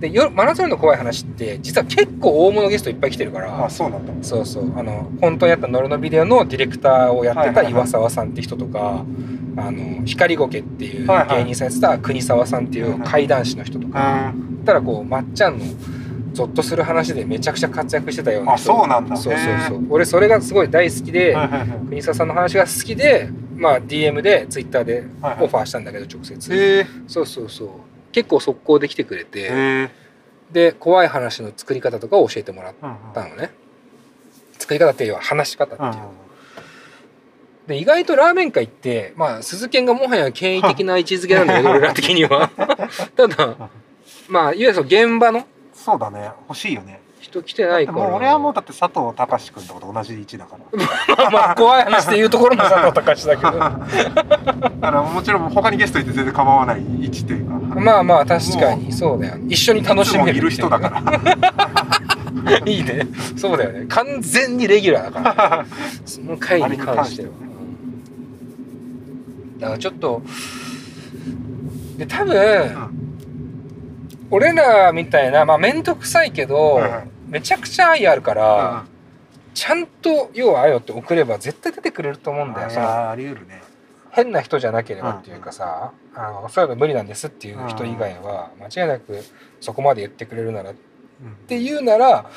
[0.00, 3.66] で夜真夏の怖い話って実は結構大物ゲストいっぱい来てるから。
[3.66, 4.12] あそうなんだ。
[4.22, 4.72] そうそう。
[4.78, 9.04] あの本当にやったノルのビデオのディレクターをやってた岩沢さんって人とか、
[9.56, 14.32] あの光ゴケっていう芸人さんやってた国沢さんっていう怪談師の人とか、
[14.64, 15.64] たらこうまっちゃんの
[16.32, 18.72] ゾッとする話でめちゃくちゃ活躍してたような人。
[18.72, 19.16] そうなんだ。
[19.18, 19.86] そうそうそう。
[19.90, 21.36] 俺それがすごい大好きで、
[21.90, 25.04] 国沢さんの話が好きでまあ DM でツイッターで
[25.40, 27.68] オファーしたんだけど直接、そうそうそう
[28.12, 29.90] 結構速攻で来てくれて
[30.50, 32.74] で怖い話の作り方とかを教えてもらっ
[33.14, 33.48] たのね、うんうん、
[34.58, 35.98] 作り方っていうのは話し方っていう、うんうん、
[37.68, 42.50] で意外とラーメン界ってまあ鈴研がもはや権威的な位置づけなんだけど 俺ら的には。
[43.16, 43.70] ただ
[44.28, 46.30] まあいわゆる現場のそうだね。
[46.48, 46.99] 欲しいよね
[47.30, 47.98] 人来てないから。
[47.98, 51.16] もう俺はもうだって佐藤隆君とと同じ位置だから。
[51.16, 53.52] まあまあ怖い話で言うところの佐藤隆だけど。
[53.58, 57.80] だからもちろん他にゲストいて全然構わない位置というか。
[57.80, 62.60] まあまあ確かにそうだよ一緒に楽しめるいる人だから。
[62.66, 63.06] いいね。
[63.36, 63.86] そうだよね。
[63.88, 65.66] 完全にレギュラーだから。
[66.04, 67.28] その回に関しては。
[69.58, 70.22] だからちょっと
[71.96, 73.00] で多分、うん。
[74.30, 76.80] 俺らみたいなまあ面倒くさいけど、
[77.30, 78.84] めちゃくちゃ愛あるから、
[79.54, 82.80] ちゃんと要は愛をって送れば絶対出てくれると思うんだよ。
[82.80, 83.62] ああり得るね。
[84.10, 89.22] 変な人じゃなければっていうかさ、あのそういうの無理なんですっていう人以外は間違いなく
[89.60, 90.74] そこまで言ってくれるなら、っ
[91.46, 92.28] ていうなら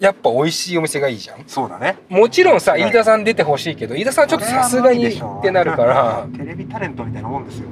[0.00, 1.44] やっぱ美味しいお店がいいじゃん。
[1.46, 1.98] そうだね。
[2.08, 6.26] もちろんさ、飯田さん出てほしいけど飯田さんちょっとさすがにってなるから。
[6.36, 7.68] テレビタレントみたいなもんですよ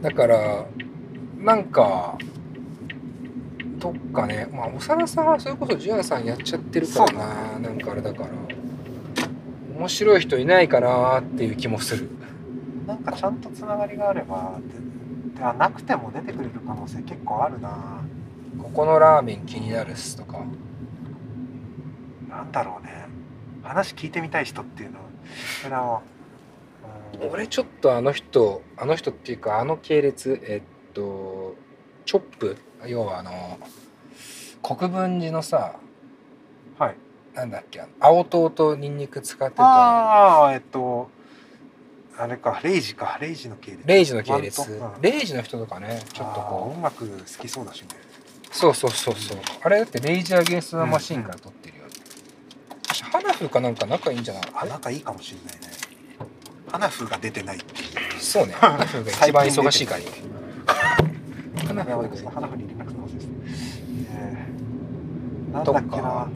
[0.00, 0.64] だから
[1.36, 2.16] なんか
[3.80, 4.48] とかね。
[4.52, 7.58] まあ長田さんはそれこそジュアさんやっちゃってるからな。
[7.58, 8.28] なんかあれだから。
[9.76, 12.08] 面白い人いないかなっていう気もする。
[12.86, 14.60] なんかちゃんとつながりがあれば
[15.36, 18.04] ではなくても出てくれる可能性結構あるな。
[18.58, 20.44] ここのラーメン気になるっすとか。
[22.28, 23.06] なんだろうね。
[23.62, 24.98] 話聞いてみたい人っていうの
[25.84, 26.02] は
[27.30, 31.54] 俺ちょっとあの人あの人っていうかあの系列えっと
[32.04, 32.56] チョップ
[32.86, 33.58] 要はあの
[34.62, 35.76] 国分寺のさ
[36.78, 36.96] はい。
[37.34, 39.62] なんだっけ青唐とニンニク使ってた。
[39.62, 41.10] ああえっと
[42.18, 43.86] あれかレイジかレイジの系列。
[43.86, 46.76] レイジの系列、うん、レイジの人とかねちょっとこう。
[46.76, 47.88] 音楽好きそうだしね。
[48.50, 53.06] そうそうそうそう、うん、あれだってレイジアゲンストマシンから撮ってるよね、うん。
[53.06, 54.42] うん、ハナフかなんか仲いいんじゃない？
[54.52, 55.76] あ仲いいかもしれないね。
[56.70, 58.20] ハナフが出てないっていう。
[58.20, 58.54] そうね。
[58.54, 60.00] ハナフが一番忙しいから
[61.56, 61.90] 花フ
[62.30, 63.32] 花フに連絡してほしいですね、
[64.12, 66.28] えー、なんだっけな。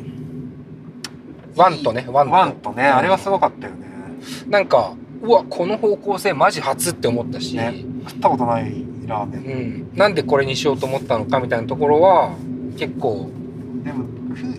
[1.56, 2.32] ワンとねワンと。
[2.32, 3.86] ワンとねあれはすごかったよね。
[4.48, 12.34] なんかうわこの方向性マジ初って思ったし、ね、食ったことないラーメン、うん、なんでこれにしようと思ったのかみたいなところは
[12.76, 13.30] 結構。
[13.84, 14.04] でも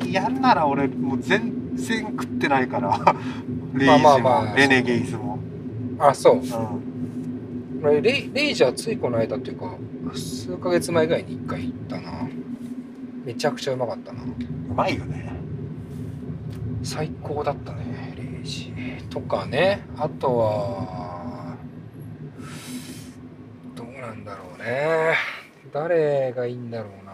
[0.07, 3.15] やるなら俺もう全然食ってないから。
[3.73, 5.37] レイジも、まあまあまあ、レネゲイズも。
[5.99, 6.84] あそう、うん
[7.91, 9.77] レイレイジャーついこの間っていうか
[10.13, 12.27] 数ヶ月前ぐらいに1回行ったな。
[13.23, 14.21] めちゃくちゃうまかったな。
[14.23, 14.25] う
[14.73, 15.33] まいよね。
[16.83, 18.73] 最高だったねレイジ。
[19.09, 19.85] とかね。
[19.97, 21.57] あとは
[23.75, 25.15] どうなんだろうね。
[25.73, 27.11] 誰がいいんだろうな。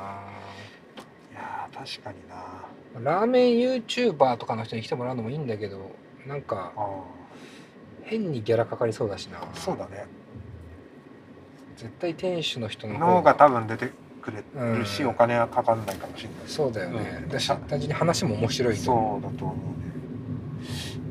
[1.32, 3.12] いや確かにな。
[3.12, 5.92] ラーメン YouTuber とかの人に来てもらうのもいいんだけど
[6.28, 6.74] なんか
[8.04, 9.40] 変にギャラかかりそうだしな。
[9.54, 10.06] そうだね
[11.82, 14.44] 絶対店主の人の方が多分出てくれ
[14.78, 16.38] るし、お金はかかんないかもしれない。
[16.46, 19.56] そうだよね、だし単純に話も面白いそうだと思うね。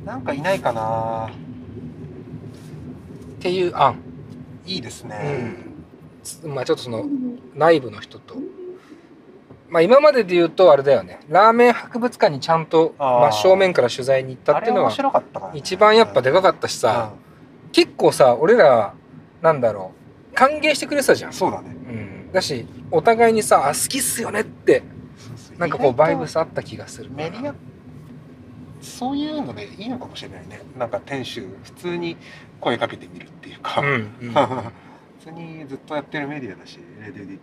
[0.04, 1.26] なんかいないかな。
[1.26, 1.30] っ
[3.40, 3.96] ていう案。
[4.64, 5.56] いいですね、
[6.44, 7.04] うん、まあちょっとその
[7.56, 8.36] 内部の人と。
[9.68, 11.18] まあ今までで言うとあれだよね。
[11.28, 14.92] ラーメン博物館にちゃんと真正面から取材に行ったっていうのは
[15.54, 17.12] 一番やっぱでかかったしさ、
[17.72, 18.94] 結構さ俺ら
[19.42, 19.99] なんだろう
[20.34, 21.32] 歓迎してくれてたじゃん。
[21.32, 21.92] そうだね、う
[22.28, 24.82] ん、だしお互いにさ「あ好きっすよね」って
[25.58, 27.10] なんかこうバイブスあった気がする。
[27.10, 27.54] メディア
[28.80, 30.62] そういうのでいいのかもしれないね。
[30.78, 32.16] なんか店主普通に
[32.60, 33.86] 声かけてみるっていうか、うん
[34.20, 34.72] うん、 普
[35.24, 37.38] 通にずっとやってるメディアだしレディ DTM も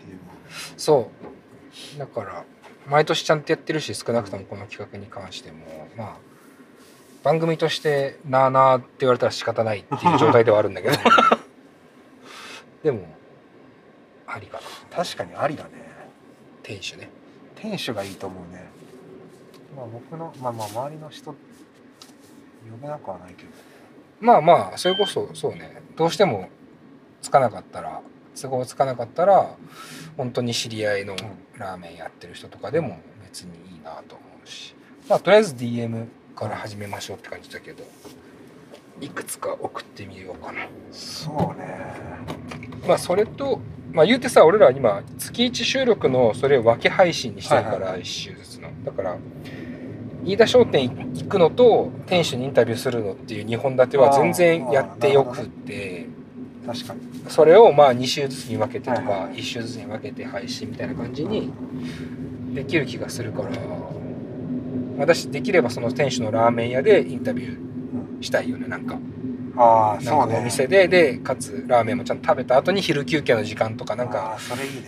[0.78, 1.12] そ
[1.96, 2.00] う。
[2.00, 2.44] だから
[2.88, 5.90] 毎年ちゃんとやってるし少なくともこの企画に関しても。
[5.96, 6.28] まあ
[7.24, 10.96] 番組としてなあなあって言われたら仕方ないっていう状態ではあるんだけど
[12.88, 13.06] でも
[14.26, 15.04] ありかな。
[15.04, 15.72] 確かにありだね。
[16.64, 17.10] 店主ね。
[17.56, 18.64] 店主がいいと思うね。
[19.76, 21.36] まあ僕のまあまあ周りの人呼
[22.82, 23.50] べなくはないけど。
[24.22, 25.82] まあまあそれこそそうね。
[25.98, 26.48] どうしても
[27.22, 28.00] つかなかったら
[28.42, 29.54] 都合つかなかったら
[30.16, 31.18] 本当に知り合いの
[31.58, 34.74] ラーメンやってる人とかでも別にいいなと思うし。
[35.10, 36.08] まあとりあえず DM
[36.38, 37.84] から始めましょうって感じだけど
[39.02, 40.68] いくつか送ってみようかな。
[40.94, 41.76] そうね
[42.88, 43.60] まあそれと
[43.92, 48.70] まあ言うてさ俺ら今月1収録のそれを分け配信にしてるから、1週ずつの。
[48.86, 49.18] だから
[50.24, 56.08] 飯田商店行くのと店主にインタビューするのっていう2本立ては全然やってよくて
[56.66, 57.02] 確かに。
[57.30, 61.52] それをまあ2週ずつに分けてとか1週ずつに分けて配信みたいな感じに
[62.54, 63.50] できる気がするから
[64.98, 68.98] 私できればその店主のラーメン屋でインタビューしたいよねなんか。
[69.60, 74.38] あそうね、お店ででかつラーメンもちゃんと食べた後に昼休憩の時間とかなんか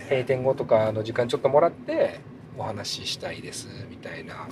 [0.08, 2.20] 閉店後とかの時間ちょっともらって
[2.56, 4.46] お話ししたいですみたいな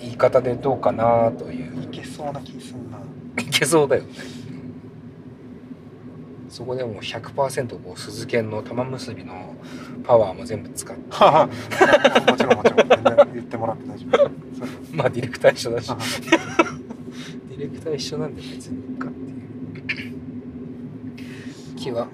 [0.00, 1.82] 言い方でどうかなという。
[1.82, 2.98] いけそうな気すんな。
[3.38, 4.08] いけそうだよね。
[6.48, 9.54] そこでも100%こう鈴研の玉結びの
[10.04, 11.02] パワーも全部使って。
[12.30, 13.34] もちろんもちろん。
[13.34, 14.30] 言ってもらって大丈夫。
[14.96, 15.92] まあディレクター一緒だし。
[17.50, 18.92] ディレクター一緒なんで別に。
[18.92, 19.08] いいか
[21.78, 22.08] 気は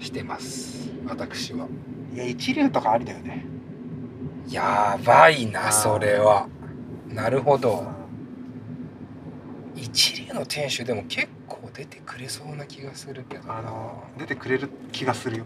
[0.00, 0.90] してます。
[1.06, 1.66] 私は。
[2.14, 3.44] いや一流とかありだよね。
[4.48, 6.48] やばいなそれは。
[7.08, 7.86] なるほど。
[9.76, 15.44] 一流の店主でも結構出てくれそうな気がするけどあの出てくれる気がするよ。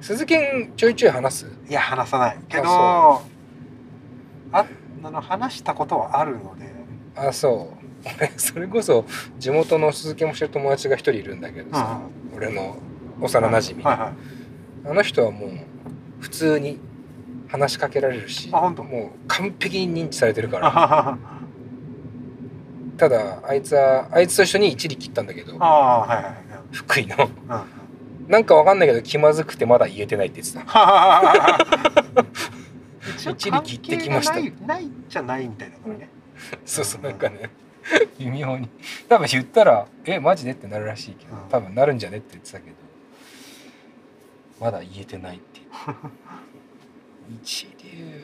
[0.00, 0.34] 鈴木
[0.76, 1.46] ちょいちょい話す？
[1.68, 3.22] いや話さないけどあ
[4.52, 4.66] あ
[5.02, 6.72] の話したことはあるので。
[7.16, 7.76] あそう。
[7.80, 7.85] 俺
[8.36, 9.04] それこそ
[9.38, 12.00] 地元の鈴木もしてる友達が一人いるんだけどさ、
[12.32, 12.76] うん、俺の
[13.20, 14.12] 幼なじみ、あ
[14.84, 15.50] の人はもう
[16.20, 16.78] 普通に
[17.48, 21.18] 話しかけられるしもう完璧に認知されてるから。
[22.96, 25.52] ただあいつはあいつと一緒に一里切ったんだけど、
[26.72, 30.64] 福井の、うん、なんかわかんないけど気まずくてまだ言えてないって言ってた。
[33.18, 34.40] 一里切ってきました。
[34.66, 36.08] ないじゃないみたいなね。
[36.64, 37.50] そうそうなんかね
[38.18, 38.68] 微妙に。
[39.08, 42.18] 多分言ったら「えマジで?」ってなるらしいけど多分なるんじゃね？
[42.18, 42.76] って言ってたけど
[44.60, 45.66] まだ言えてないっていう。
[47.42, 48.22] 一流。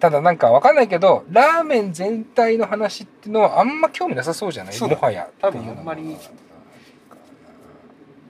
[0.00, 4.80] ただなんか分かんないけどラーメン全体の話っていうのはあんま興味なさそうじゃない？
[4.80, 6.16] もはや多分あんまり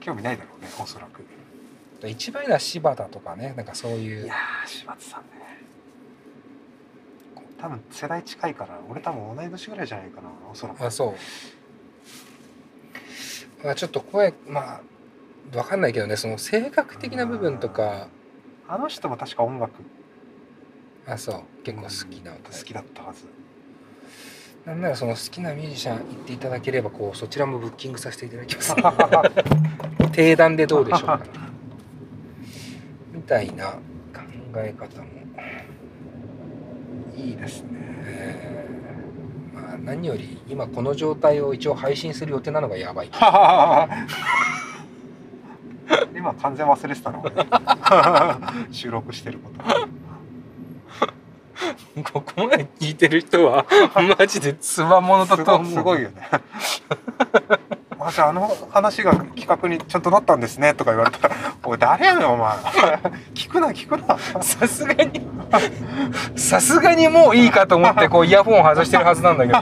[0.00, 1.24] 興味ないだろうねおそらく。
[2.06, 3.54] 一番いいのは柴田とかね。
[3.56, 4.24] なんかそういう。
[4.24, 4.34] いや
[4.66, 5.41] 柴田さんね
[7.62, 10.84] 多分世代近いから俺多分同い年ぐらいじゃないかなおそらく。
[10.84, 11.14] あそ
[13.62, 13.64] う。
[13.64, 14.80] まあちょっと声まあ
[15.52, 18.08] 分かんないけどねその性格的な部分とか。
[18.66, 19.74] あの人も確か音楽。
[21.06, 21.62] あそう。
[21.62, 23.26] 結構好きな好きだったはず。
[24.66, 28.74] なんならその好きなミュージシャン言っていただければこうそちらもブッキングさせていただきます。
[30.10, 31.20] 定談でどうでしょうか。
[33.12, 33.78] みたいな考
[34.56, 35.22] え方も
[37.16, 37.68] いいですね、
[38.04, 43.10] えー、まあ何より今この状態を一応配信する予定なのがやばい。
[46.14, 47.24] 今完全忘れてたの
[48.70, 49.62] 収録してること。
[52.12, 53.66] ここまで聞いてる人は
[54.18, 55.72] マジでつわものだと思う。
[55.72, 56.28] すごいよね
[58.06, 62.56] あじゃああの話が企画にちゃんとなったんですねとか言われたら「おい誰やねんお前
[63.34, 65.20] 聞くな聞くな」さすがに。
[66.36, 69.60] さすがにもういいかと思ってこうイヤホンを外してるはずなんだけど。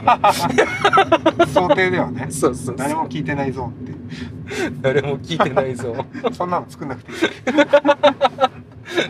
[1.47, 2.27] 想定ではね。
[2.29, 3.91] そうそう誰も聞いてないぞって。
[4.81, 6.05] 誰も聞いてないぞ。
[6.33, 7.17] そんなの作んなくていい。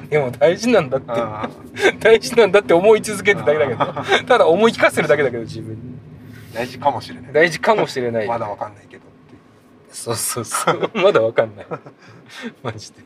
[0.09, 1.11] でも大事なんだって。
[1.99, 4.25] 大事なんだって思い続けてるだけだけど。
[4.25, 5.81] ただ思い聞かせるだけだけど自分に。
[6.53, 7.33] 大事かもしれない。
[7.33, 8.27] 大事かもしれない。
[8.27, 9.03] まだわかんないけど
[9.91, 10.91] そうそうそう。
[10.95, 11.67] まだわかんない。
[12.63, 13.03] マジで。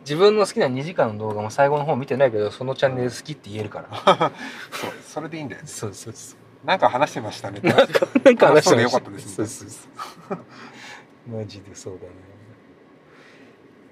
[0.00, 4.32] 自分の好きな2時間の動画も最後の方見てないけどそのチャンネル好きって言えるから。
[4.70, 7.60] そうそれでいいんだよそうそうそうなんか話してましたね。
[7.62, 9.88] なんかなんか話してましたそうでよかったですそうそうそ
[10.34, 11.36] う。
[11.38, 12.12] マジでそうだね。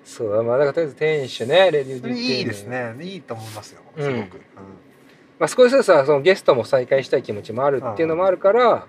[0.04, 2.94] そうだまあだからとりあえず店主ねレディーそれいいですね。
[3.00, 4.22] いいと思いますよすごく、うん。
[5.38, 8.86] まあ、少しずつさそのゲストも再開したい気持ちもあるっていうのもあるから、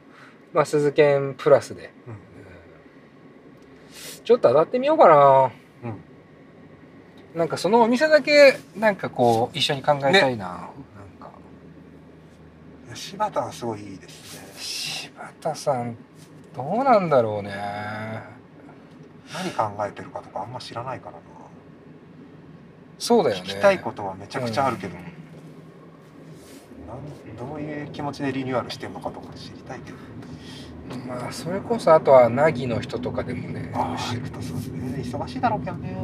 [0.54, 2.33] まあ、鈴研プラスで、うんうん
[4.24, 5.52] ちょっと当たってみようかな。
[5.84, 7.38] うん。
[7.40, 10.58] なんかそのお店だけなんかこう一緒に考えたいな、なん
[11.20, 11.32] か。
[12.88, 14.54] うん柴田はすごいいいですね。
[14.60, 15.12] 柴
[15.42, 15.98] 田さん
[16.56, 17.52] どうなんだろうね。
[19.34, 21.18] 何考えてるかとかあんま知らないからな。
[23.00, 23.42] そうだよね。
[23.42, 25.14] 聞きたいことはめちゃくちゃあるけど、うん
[27.36, 29.98] どういう気持ちでリニューアルしてんのかとか知りたいけど
[31.08, 35.98] まあそれこそあとは凪の人とかでもねああシフトそうですね忙しいだろうけどね。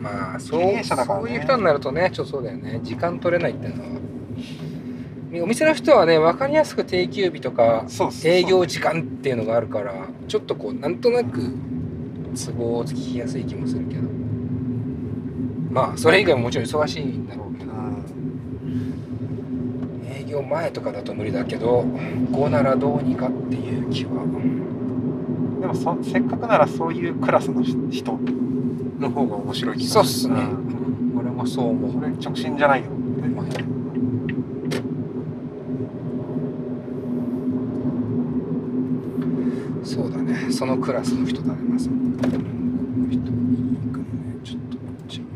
[0.00, 0.82] まあそうね。
[0.84, 2.80] そういう人になるとねちょっとそうだよね。
[2.82, 3.88] 時間取れないっていうのは。
[5.42, 7.86] お店の人はね分かりやすく定休日とか
[8.24, 9.92] 営業時間っていうのがあるから
[10.28, 11.56] ちょっとこうなんとなく
[12.36, 14.02] 都合つきやすい気もするけど。
[15.70, 17.72] まあそれ以外ももちろん忙しいんだろうけど
[20.34, 24.24] 業前とかだと無理だけど5ならどうにかっていう気は。
[25.60, 28.18] でもそせっかくならそういうクラスの人
[28.98, 31.16] の方が面白い気がそうっすね、ん。
[31.16, 31.92] 俺もそう思う。
[31.92, 32.90] それ直進じゃないよ
[39.84, 40.50] そうだね。
[40.50, 42.18] そのクラスの人だねまさにね
[44.42, 45.30] ちょっと待っちゃうよ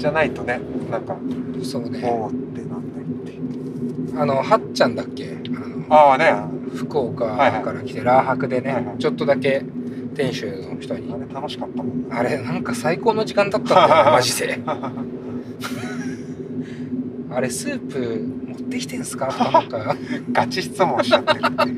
[0.00, 1.16] じゃないとねなんか
[1.62, 2.00] そうね。
[2.04, 3.06] おおってなんないっ
[4.12, 5.36] てあのはっちゃんだっけ？
[5.54, 6.24] あのああね。
[6.30, 8.98] あ福岡から来てラー博でね、はいはい。
[8.98, 9.62] ちょっとだけ
[10.14, 11.08] 店主の人に。
[11.12, 14.60] れ楽しかったもんあれなんか最高の時間だったんだよね マジで。
[17.32, 19.26] あれスープ持ってきてんすか？
[19.26, 19.96] とかなんか。
[20.32, 21.76] ガチ質問しちゃってるっていう。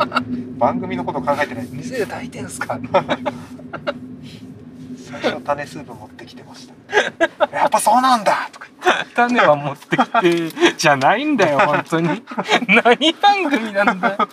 [0.58, 1.68] 番組のこと考えてない。
[1.72, 2.78] 店で炊いてんすか？
[5.20, 6.74] 最初種スープ持ってきてました。
[7.54, 8.68] やっぱそうなんだとか
[9.14, 12.08] 種は持ってきてじゃないんだよ本当に。
[12.68, 14.16] 何番組なんだよ。
[14.18, 14.28] あ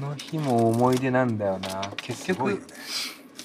[0.00, 1.90] の日も思い出なんだよな。
[1.96, 2.60] 結局ね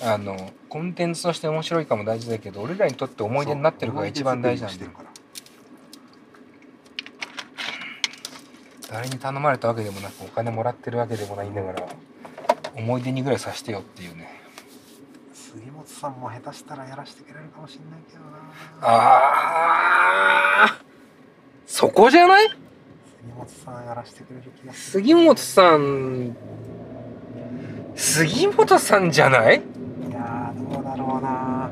[0.01, 4.91] あのコンテンツとして面白いかも大事だけど俺らにとって思い出になってるかが一番大事なんだよ。
[8.91, 11.87] 誰に頼まれたわけでもなくお金もらってるわけでもないんだから
[12.75, 14.41] 思い出にぐらいさしてよっていうね。
[15.33, 18.27] 杉本さんも下手したらやらせてくれるかもしれないけどな。
[18.81, 20.85] あー。
[21.65, 22.47] そこじゃない？
[22.49, 22.57] 杉
[23.37, 25.03] 本さんやらせてくれる気がする。
[25.03, 26.35] 杉本さん。
[27.95, 29.55] 杉本さんじゃない？
[29.57, 29.59] い
[30.11, 31.71] やーどうだろうな。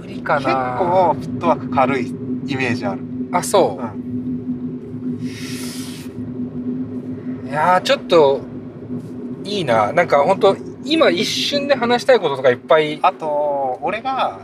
[0.00, 2.08] 無理か結な構フットワーク軽い
[2.46, 3.00] イメージある。
[3.32, 3.82] あそう。
[3.82, 3.84] う、
[7.44, 7.48] ん。
[7.48, 8.42] いやーちょっと
[9.48, 9.92] いいな。
[9.92, 12.98] なんか本当今一瞬で話したいこととかいっぱい。
[13.02, 14.40] あと俺が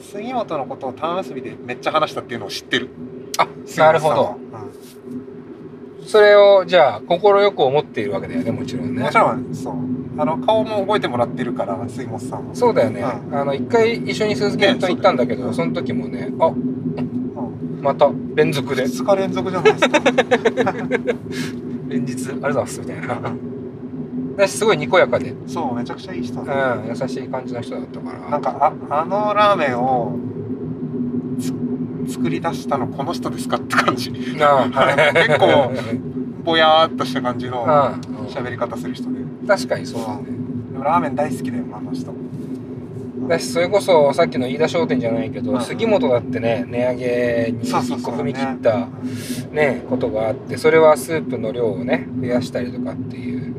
[0.00, 2.88] 杉本のことを玉結びでめっちゃ話したっていうのを知ってる。
[3.38, 3.82] あ杉本さん。
[3.82, 4.46] はなるほど
[6.06, 7.18] それをじゃあ快
[7.52, 9.00] く思っているわけだよねもちろんね。
[9.00, 9.74] うんもちろんそう。
[10.18, 13.04] あの顔も覚えてもらってるから杉本さんはそうだよね、う
[13.36, 15.52] あの一回一緒に鈴木と行ったんだけど、ね。
[15.52, 17.80] その時もねあうん。
[17.82, 18.84] また連続で。
[18.84, 20.00] 2日連続じゃないですか。
[21.88, 23.55] 連日ありがとうございますみたいな
[24.36, 28.18] 私すごいにこやかで、うん、そうめちゃくちゃいい人だ優しい感じの人だったから。
[28.30, 30.18] なんかああのラーメンを
[32.06, 34.10] つ作り出したのこの人ですかって感じ。
[34.10, 34.36] 結
[35.38, 35.72] 構
[36.44, 39.20] ぼやーっとした感じのうん喋り方する人で。
[39.48, 40.24] 確かにそうだね。
[40.72, 42.12] でもラーメン大好きだよあの人。
[43.28, 45.60] だしそれこそさっきの飯田商店じゃないけど、うん。
[45.62, 48.14] 杉本だってね値上げにそうそうそう。
[48.14, 48.86] 一個踏み切った
[49.52, 53.55] ねことがあってそれはスープの量をね増やしたりとかっていう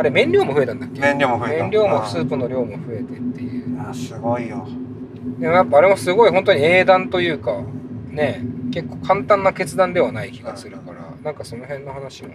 [0.00, 0.98] あれ麺量も増えたんだっけ？
[0.98, 1.62] 麺量も増えた。
[1.64, 3.74] 麺量もうんスープの量も増えてっていう。
[3.74, 4.66] いやすごいよ。
[5.38, 7.60] でもやっぱあれもすごい本当に英断というか
[8.08, 12.32] ね結構簡単な決断ではない気がするから、なんかその辺の話も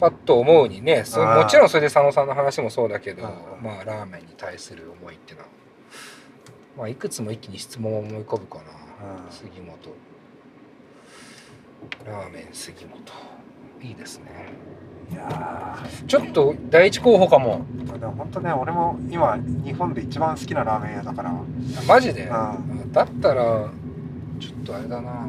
[0.00, 3.22] パッと思うにねそもちろんそれで佐野さんの話もそうだけど、
[3.62, 5.50] まあラーメンに対する思いっていうのは、
[6.76, 8.64] まあ、いくつも一気に質問を思い浮かぶかな、
[9.30, 9.76] 杉本。
[12.04, 13.00] ラーメン杉本。
[13.80, 14.24] いいですね
[16.06, 17.64] ちょっと第一候補かも。
[17.98, 21.32] でも本当ね俺も今日本で一番好きなラーメン屋だから。
[21.86, 23.70] マジで、うん、だったら
[24.40, 25.26] ちょっとあれだな。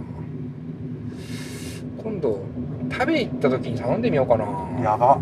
[2.02, 2.44] 今度
[2.92, 4.46] 食べ行った時に頼んでみようかな。
[4.82, 5.20] やば。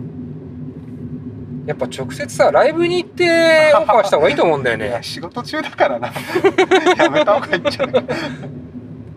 [1.67, 4.97] やっぱ直接さライブに行ってオファーした方がいいと思うんだよね。
[5.01, 6.07] 仕事中だからな。
[6.97, 8.05] やめた方がいいんじゃない？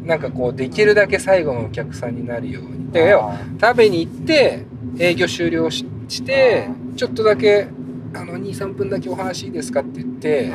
[0.05, 2.91] なんかこうできるだけ最後のお客さんになるように。
[2.93, 3.17] で
[3.61, 4.67] 食べに行って
[4.99, 5.85] 営業終了し
[6.23, 7.69] てちょっとだけ
[8.15, 10.53] あの23分だけお話いいですかって言って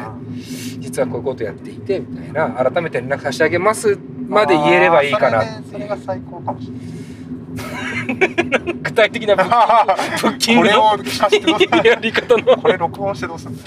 [0.79, 3.97] 実はこういうことやっていてみたいな改めて連絡差し上げます
[4.27, 6.98] まで言えればいいかなそれが最高かもしれない
[8.83, 10.97] 具体的なブッキングの
[11.83, 12.57] やり方の。
[12.57, 13.53] これ録音してどうする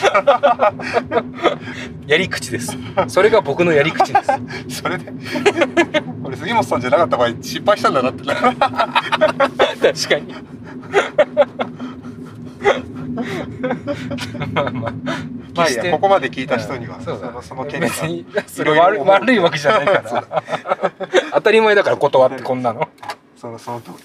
[2.07, 2.77] やり口です。
[3.09, 4.19] それが僕のやり口で
[4.69, 4.81] す。
[4.83, 5.13] それで？
[6.23, 8.25] これ杉本さんじゃなかった場合失敗したんだなって。
[8.25, 10.35] 確かに。
[14.53, 14.93] まあまあ。
[15.55, 20.43] まあいやここまで聞いた人には、そのその件別にそれ悪悪いわけじゃないから。
[21.35, 22.89] 当たり前だから断ってこんなの
[23.43, 23.97] そのその通り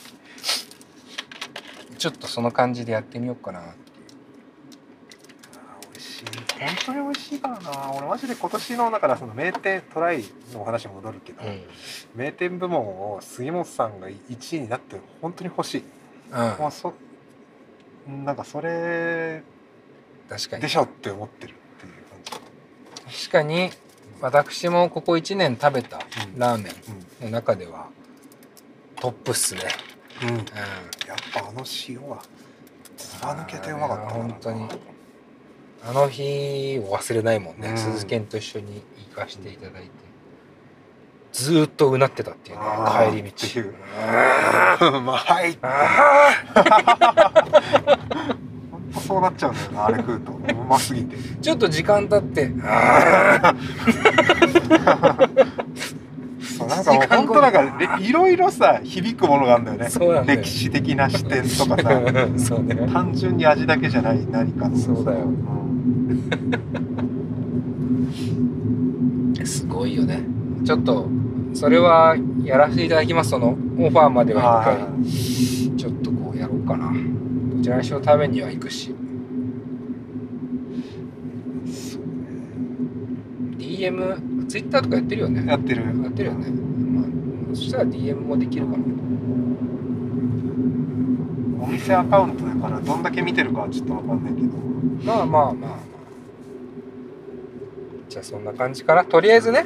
[1.96, 4.08] ちょっとその感じでやってみようかなっていう。
[5.94, 6.26] 美味しい。
[6.60, 7.94] 本当に美味しいからな。
[7.96, 11.62] 俺マジで今年のだからその名店トライの話戻るけど、うん、
[12.16, 12.82] 名店部門
[13.14, 15.84] を杉本さんが1位になって本当に欲しい、
[16.32, 16.96] うん、もうそ
[18.08, 19.44] なんかそれ
[20.30, 22.40] 確かにでしょって思ってるっていう感
[23.06, 23.28] じ。
[23.28, 23.70] 確かに
[24.20, 26.00] 私もここ1年食べた
[26.36, 26.72] ラーメ
[27.22, 27.96] ンの中では
[29.00, 29.62] トップっすね。
[30.24, 30.46] うん、うん、やっ
[31.34, 32.22] ぱあの塩は
[32.98, 34.68] ずば抜けてうまかった本当に。
[35.84, 39.90] あの日を忘れないもんね、うん、鈴研と一緒に行かしていただいて。
[41.32, 42.64] ずっとうなってたっていうね
[43.12, 43.62] 帰り道。
[44.98, 45.02] う。
[45.02, 45.58] まい。
[48.72, 50.32] 本当そうなっちゃうんだよなあれ食うと。
[50.32, 50.38] う
[50.68, 51.16] ますぎて。
[51.42, 52.50] ちょっと時間経って
[56.58, 59.88] そうなんか本当なんかいろいろさ響くものがあるんだよね。
[60.06, 60.38] よね。
[60.38, 62.02] 歴史的な視点とかさ。
[62.38, 65.30] そう、ね、単純に味だけじゃない何かそうだよ、う
[69.42, 70.24] ん、すごいよね。
[70.66, 71.08] ちょっと
[71.54, 73.30] それはやらせていただきます。
[73.30, 74.64] そのオファーまでは
[75.04, 75.14] 一
[75.70, 75.78] 回。
[75.78, 76.92] ちょっとこうやろうかな。
[77.56, 78.96] どちらにしろ食べには行くし。
[83.58, 85.46] DM ツイッターとかやってるよね。
[85.46, 85.84] やってる。
[85.84, 87.02] やってるよね、ま
[87.54, 88.84] あ、そしたら DM もできるかな
[91.60, 94.48] お店アカウントだからどんだけ見てるかはちょっと分かんないけど。
[95.06, 95.80] まあまあまあまあ。
[98.08, 99.04] じゃあそんな感じかな。
[99.04, 99.66] とりあえずね。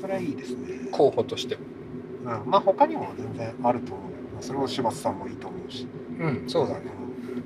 [0.00, 0.88] それはいいですね。
[0.90, 1.56] 候補として。
[1.56, 2.50] うん。
[2.50, 4.10] まあ他にも全然あると思う。
[4.42, 5.86] それを柴田さんもいいと思うし。
[6.18, 6.80] うんそうだね、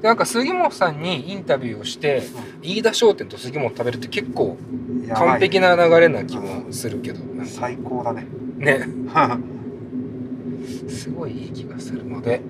[0.05, 2.25] なんか杉本さんにインタビューをして、
[2.63, 4.59] うん、飯田商店と杉本食べるって結構
[5.15, 8.27] 完璧な流れな気もするけど、最高だね。
[8.59, 8.87] ね。
[10.91, 12.43] すごいいい気がするので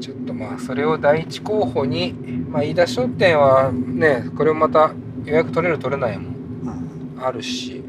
[0.00, 2.12] ちょっとまあそれを第一候補に、
[2.50, 4.92] まあ、飯田商店はねこれをまた
[5.24, 6.28] 予約取れる取れないも
[7.18, 7.82] あるし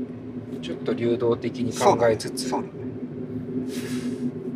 [0.61, 2.53] ちょっと流動的に考えつつ、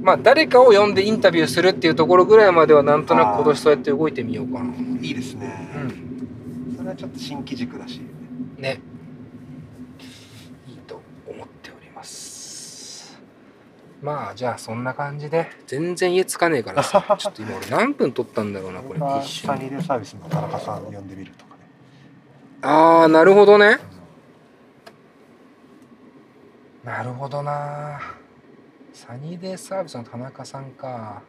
[0.05, 4.71] まあ誰かを呼んでインタビューするっていうところぐらいまではなんとなく今年そうやって動いてみようかな。
[5.01, 5.71] いいですね。
[5.75, 6.75] うん。
[6.77, 8.01] それはちょっと新機軸だし。
[8.59, 8.79] ね。
[10.67, 13.19] いいと思っております。
[13.99, 15.49] まあじゃあそんな感じで。
[15.65, 17.03] 全然家つかねえからさ。
[17.17, 18.99] ちょっと今俺何分撮ったんだろうなこれ。
[18.99, 21.61] 一緒サニーデサービスの田中さん呼んでみるとかね。
[22.61, 23.79] ああなるほどね。
[26.83, 27.99] なるほどな
[29.07, 31.21] サニーデイサービスの田中さんか。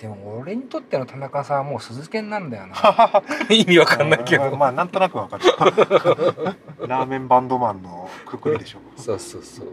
[0.00, 2.74] でも俺にとっての田中さんはもう鈴研なんだよな。
[3.48, 4.56] 意味わかんないけど。
[4.56, 5.44] まあなんとなくわかる。
[6.88, 9.66] ラーメンバンドマンのくくりでしょそうそうそう。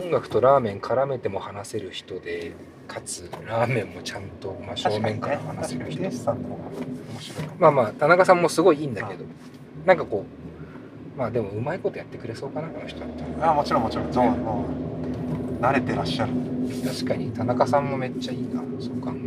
[0.00, 2.52] 音楽とラーメン絡めても話せる人で
[2.86, 6.10] かつラーメンもちゃんと真正面から話せる人、ね、
[7.58, 9.24] まあまあ田中さんもすごいいいんだけど
[9.84, 10.24] なんかこ
[11.16, 13.52] うまあでもうまいことやってくれそうかなこの人だったら。
[13.52, 14.12] あもちろんもちろん。
[14.12, 14.66] ゾーンも
[15.66, 16.32] 慣れてらっしゃる。
[16.84, 18.62] 確かに田中さんもめっちゃいいな。
[18.80, 19.18] そう考え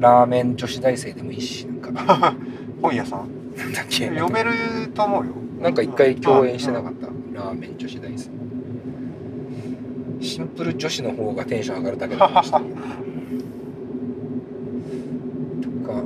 [0.00, 0.10] ら。
[0.18, 2.34] ラーメン女子大生でもいいしなんか。
[2.82, 3.28] 本屋さん？
[3.56, 4.08] なんだっけ？
[4.08, 4.50] 読める
[4.94, 5.32] と思うよ。
[5.60, 7.06] なんか一回共演してなかった？
[7.32, 8.30] ラーメン女子大生。
[10.20, 12.34] シンプル女子の方がテンション上がるだけだ と
[15.86, 16.02] か。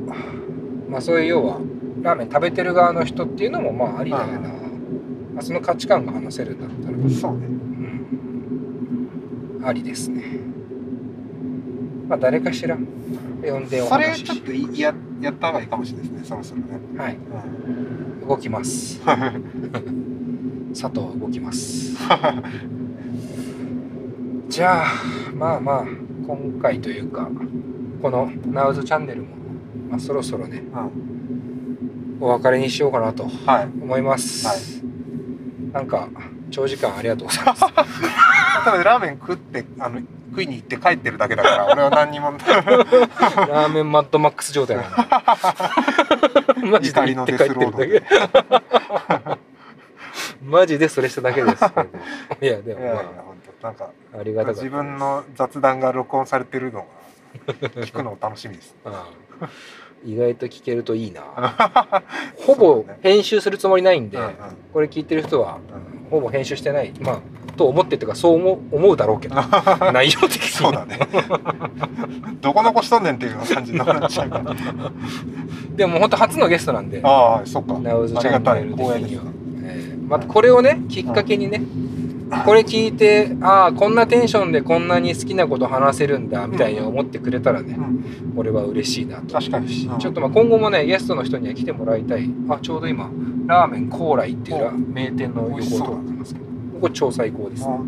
[0.88, 1.58] まあそういう要は
[2.02, 4.48] ラーメン食べてる側の人っていうのもまあありだよな、ま
[5.38, 6.96] あ、その価値観が話せるんだったら。
[7.10, 7.57] そうね、うん、
[9.64, 10.40] ありですね。
[12.08, 12.82] まあ誰かしら呼
[13.60, 16.80] んでおそれちょっとややった方がいいかもしれないですねそろそろね。
[16.96, 19.00] はい、うん、動きます。
[19.00, 21.96] 佐藤動きます。
[24.48, 24.86] じゃあ
[25.34, 25.86] まあまあ
[26.26, 27.30] 今回というか
[28.00, 29.28] この「ナウズチャンネルも、
[29.90, 30.62] まあ、そろそろね、
[32.20, 33.24] うん、お別れにしようかなと
[33.82, 34.62] 思います、はいは
[35.70, 36.08] い、なんか
[36.50, 37.64] 長時間ありがとうございます。
[38.64, 40.00] 多分ラーメン食ってあの
[40.30, 42.32] 食いに行って帰ってるだけだから俺は何にも。
[42.32, 45.24] ラーメンマッドマックス状態なんだ。
[46.70, 49.38] マジで行って帰ってるだけ。
[50.42, 51.64] マジでそれしただけです
[52.40, 53.28] いやでもまあ。
[53.62, 56.86] なんかありがた自分の雑談が録音されてるの
[57.46, 58.76] が聞くの楽しみです
[60.04, 61.22] 意外と聞けるといいな。
[62.46, 64.18] ほぼ編集するつもりないんで、
[64.72, 65.58] これ聞いてる人は、
[66.10, 67.20] ほぼ編集してないまあ
[67.58, 69.34] と思ってとかそう思思うだろうけど
[69.92, 70.42] 内容的に。
[70.48, 70.98] そうだね。
[72.40, 74.54] どこ残しとんねんっていう感じになっちゃうから。
[75.76, 77.00] でも本当初のゲストなんで。
[77.02, 77.74] ああそっか。
[77.80, 78.80] ナウズチャンネル的
[79.10, 79.22] には、
[79.64, 81.60] えー、またこれをねきっかけにね、
[82.44, 89.34] これ聞いてああこんなテンションでこんなに好きなこと話せるんだみたいに思ってくれたらね、うん、俺は嬉しいなと。
[89.34, 92.30] 確かに、ちょっとまあ今後もねゲストの人には来てもらいたい。
[92.50, 93.10] あちょうど今
[93.46, 97.78] ラーメン高麗っていう名店の横を通ってますけどここ超最高です、ね、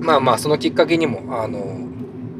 [0.00, 1.86] まあまあそのきっかけにもあの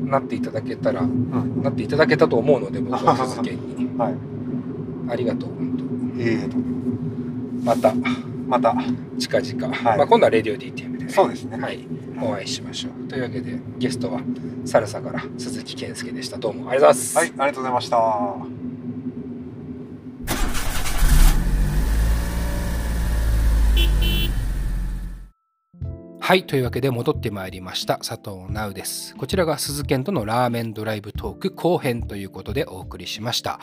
[0.05, 4.15] なっていただけたら、うん、なっていただけたと思うので僕は 続けに、はい、
[5.09, 5.77] ありがとう本
[6.17, 6.23] 当。
[6.23, 6.87] ええ
[7.65, 7.93] また
[8.47, 8.75] また。
[9.19, 11.87] 近々、はい、まあ、今度はレディオ DTM で、ね、そうですね、はい、
[12.21, 13.09] お会いしましょう。
[13.09, 14.21] というわけでゲストは
[14.65, 16.37] サルサから鈴木健介でした。
[16.39, 17.19] どうもありがとうございます。
[17.19, 18.66] はいありがとうございました
[26.27, 26.45] はい。
[26.45, 27.99] というわけで戻ってまいりました。
[27.99, 29.15] 佐藤直です。
[29.15, 33.61] こちらが鈴研とのラーメンドライブトーク後編ということでお送りしました。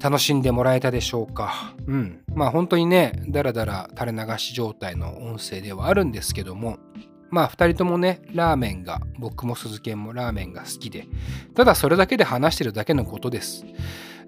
[0.00, 1.74] 楽しんでもらえたでしょうか？
[1.88, 2.20] うん。
[2.28, 6.78] まあ本当にね、だらだら垂れ流し状態の音声ではあるんですけども、
[7.30, 11.08] まあ2人ともね、ラーメンが、僕も鈴研もラーメンが好きで、
[11.56, 13.66] ただそれだけで話してるだけのことです。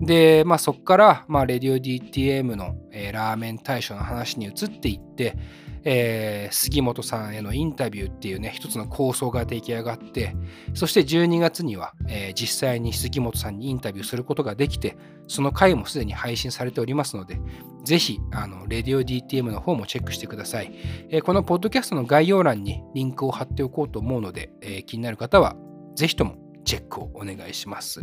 [0.01, 5.37] で、まあそこから、まあレディオ DTM の、えー、ラーメン大賞の話に移っていって、
[5.85, 10.37] えー、杉本さんへのインタビューっていうね一つの構想が出来上がって
[10.75, 14.97] そして12月には、えー、実際に杉本さんにインタビューすることができて
[15.27, 17.41] その回もすでに配信されておりますので
[17.85, 20.73] ぜひあのレディオ DTM の方もチェックしてください、
[21.11, 25.57] えー、このポッドキャストの概要欄にリンクを貼っておこうと思うので、え気になる方は
[25.95, 28.03] ぜひともチェックをお願いします。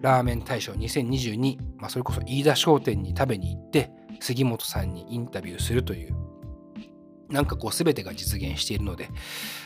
[0.00, 6.16] ラーメン大賞2022、まあ、それこそ飯田商店に食べに行って杉本さんにインタビューするという
[7.30, 9.08] なんかこう全てが実現しているので、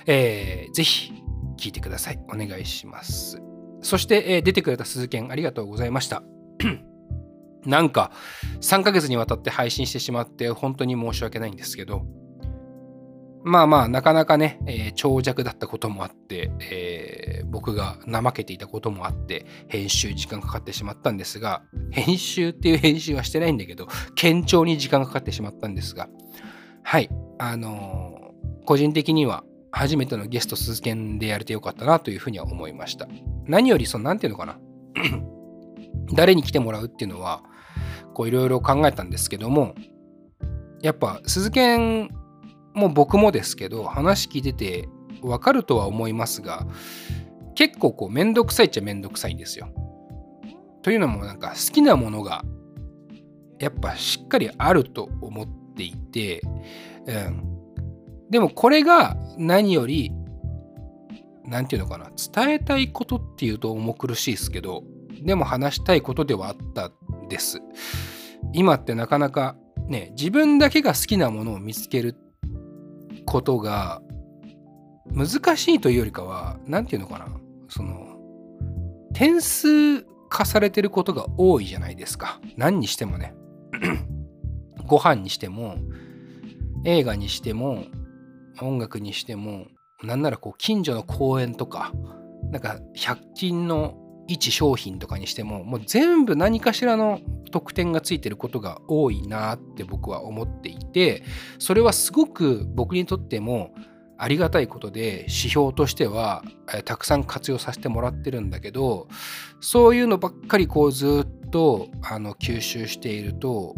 [0.07, 1.13] えー、ぜひ
[1.57, 2.21] 聞いてください。
[2.29, 3.41] お願いします。
[3.81, 6.23] そして、えー、出てくれた鈴研ありがとうございました。
[7.65, 8.13] なんか
[8.61, 12.03] 3ヶ月にわたって配信してしまって本当に申し訳ないんですけど、
[13.45, 23.87] まあまあなかなかね、えー、長尺だったこともあって、えー、僕が怠けていたこともあって編集時間かかってしまったんですが編集っていう編集はしてないんだけど
[24.19, 26.09] 堅調に時間がかかってしまったんですが
[26.85, 29.43] はいあのー、個人的には
[29.73, 33.09] 初めてのゲスト鈴研でやれてよかったなというふうには思いました。
[33.47, 34.59] 何よりその何て言うのかな
[36.15, 37.43] 誰に来てもらうっていうのは
[38.15, 39.75] こういろいろ考えたんですけども
[40.83, 42.09] やっぱ鈴研
[42.75, 44.89] も僕もですけど話聞いてて
[45.23, 46.67] 分かるとは思いますが
[47.55, 49.69] 結構こうめんどくさいっちゃめんどくさいんですよ。
[50.83, 52.45] というのもなんか好きなものが
[53.59, 56.41] やっぱしっかりあると思ってっていて
[57.07, 57.55] うん。
[58.31, 60.13] でもこれが何より、
[61.45, 64.83] 何て言うのかな、伝えたいことっていうと重苦しいですけど、
[65.23, 66.91] でも話したいことではあった
[67.25, 67.61] んです。
[68.53, 69.57] 今ってなかなか
[69.89, 72.17] ね、自分だけが好きなものを見つける
[73.27, 74.01] ことが
[75.13, 77.29] 難しいというよりかは、何て言うのかな、
[77.69, 78.17] その、
[79.13, 82.41] 点数化されてることが多いじゃないですか。
[82.57, 83.35] 何にしてもね。
[84.87, 85.77] ご飯にしても、
[86.85, 87.85] 映画にしても
[88.61, 89.67] 音楽にしても
[90.03, 91.93] なんならこう近所の公園とか
[92.51, 93.97] なんか100均の
[94.27, 97.21] 一商品とかにしてももう全部何かしらの
[97.51, 101.23] 特典がついてることが多いなって僕は思っていて
[101.59, 103.75] それはすごく僕にとっても
[104.17, 106.43] ありがたいことで指標としては
[106.85, 109.09] たくさん活用させてもらってるんだけど
[109.61, 113.77] そういうのばっかりこうずっとあの吸収していると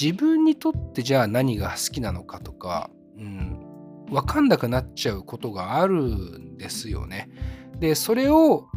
[0.00, 7.28] 自分にとってじゃあ何が好きなのかとか、うん、分かんなくなっちゃうことがあるんですよね。
[7.80, 8.68] でそれを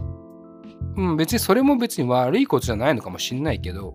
[0.97, 3.93] うん、別にそれも別に悪いことじゃないのかもしんないけど、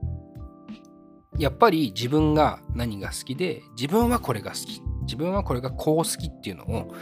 [1.39, 6.94] やっぱり自分が何が好きで、自分はこれが好き、自分はこれがこう好きっていうのを、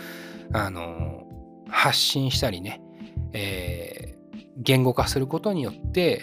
[0.52, 1.28] あの、
[1.68, 2.80] 発信したりね、
[3.34, 6.22] えー、言語化することによって、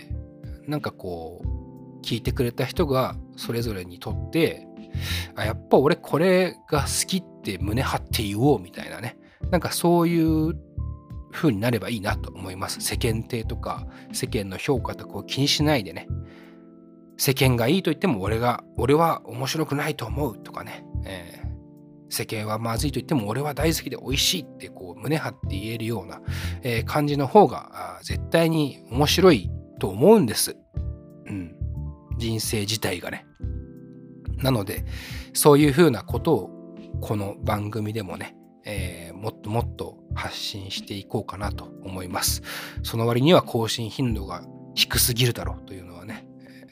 [0.67, 1.61] なんかこう、
[2.01, 4.67] 聞いてくれた人がそれぞれにとって、
[5.35, 9.17] あ、やっぱ俺これが好きって胸張って言おうみたいなね、
[9.49, 10.53] なんかそういう
[11.31, 12.81] 風になればいいなと思います。
[12.81, 16.07] 世間体とか世間の評価とかを気にしないでね。
[17.17, 20.83] 世間がいいと言っても俺が、俺は面白くないと思うとかね。
[21.05, 26.21] えー、世間はまずいと言っても俺は大好きで美味しいってこう胸張って言えるような、
[26.63, 29.51] え、感じの方が絶対に面白い
[29.81, 30.55] と思うんです。
[31.25, 31.55] うん。
[32.17, 33.25] 人生自体がね。
[34.37, 34.85] なので、
[35.33, 42.43] そういうふうなことをこの番組でもね、えー、もっともっと発信していこうかなと思います。
[42.83, 44.43] その割には更新頻度が
[44.75, 46.27] 低すぎるだろうというのはね、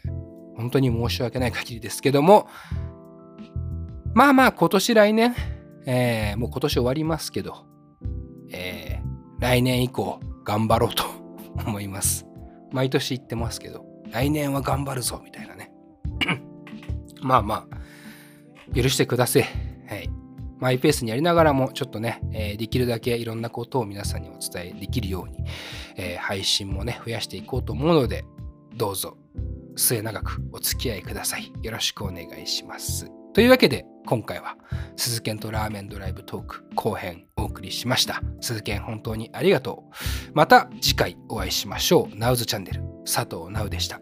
[0.06, 2.48] えー、本当に申し訳ない限りですけども、
[4.14, 5.36] まあまあ今年来年、
[5.88, 7.65] えー、もう今年終わりますけど、
[8.52, 11.06] えー、来年以降頑張ろうと
[11.65, 12.28] 思います。
[12.71, 15.71] 毎年言ってますけど、来年は頑張るぞみたいなね。
[17.21, 19.43] まあまあ、許してください。
[19.87, 20.09] はい。
[20.59, 25.37] マイペースにやりながらも、ちょっとね、えー、できるだけいろんなことを皆さんにお伝えできるように、
[25.95, 28.25] えー、配信もね、増やしていこうと思うので、
[28.75, 29.17] どうぞ
[29.75, 31.51] 末永くお付き合いください。
[31.61, 33.18] よろしくお願いします。
[33.34, 34.57] というわけで、今回は、
[34.97, 38.22] 鈴研とラーメンドライブトーク後編お送りしました。
[38.41, 40.31] 鈴研本当にありがとう。
[40.34, 42.15] また次回お会いしましょう。
[42.18, 44.01] ナウズチャンネル、佐藤ナウでした。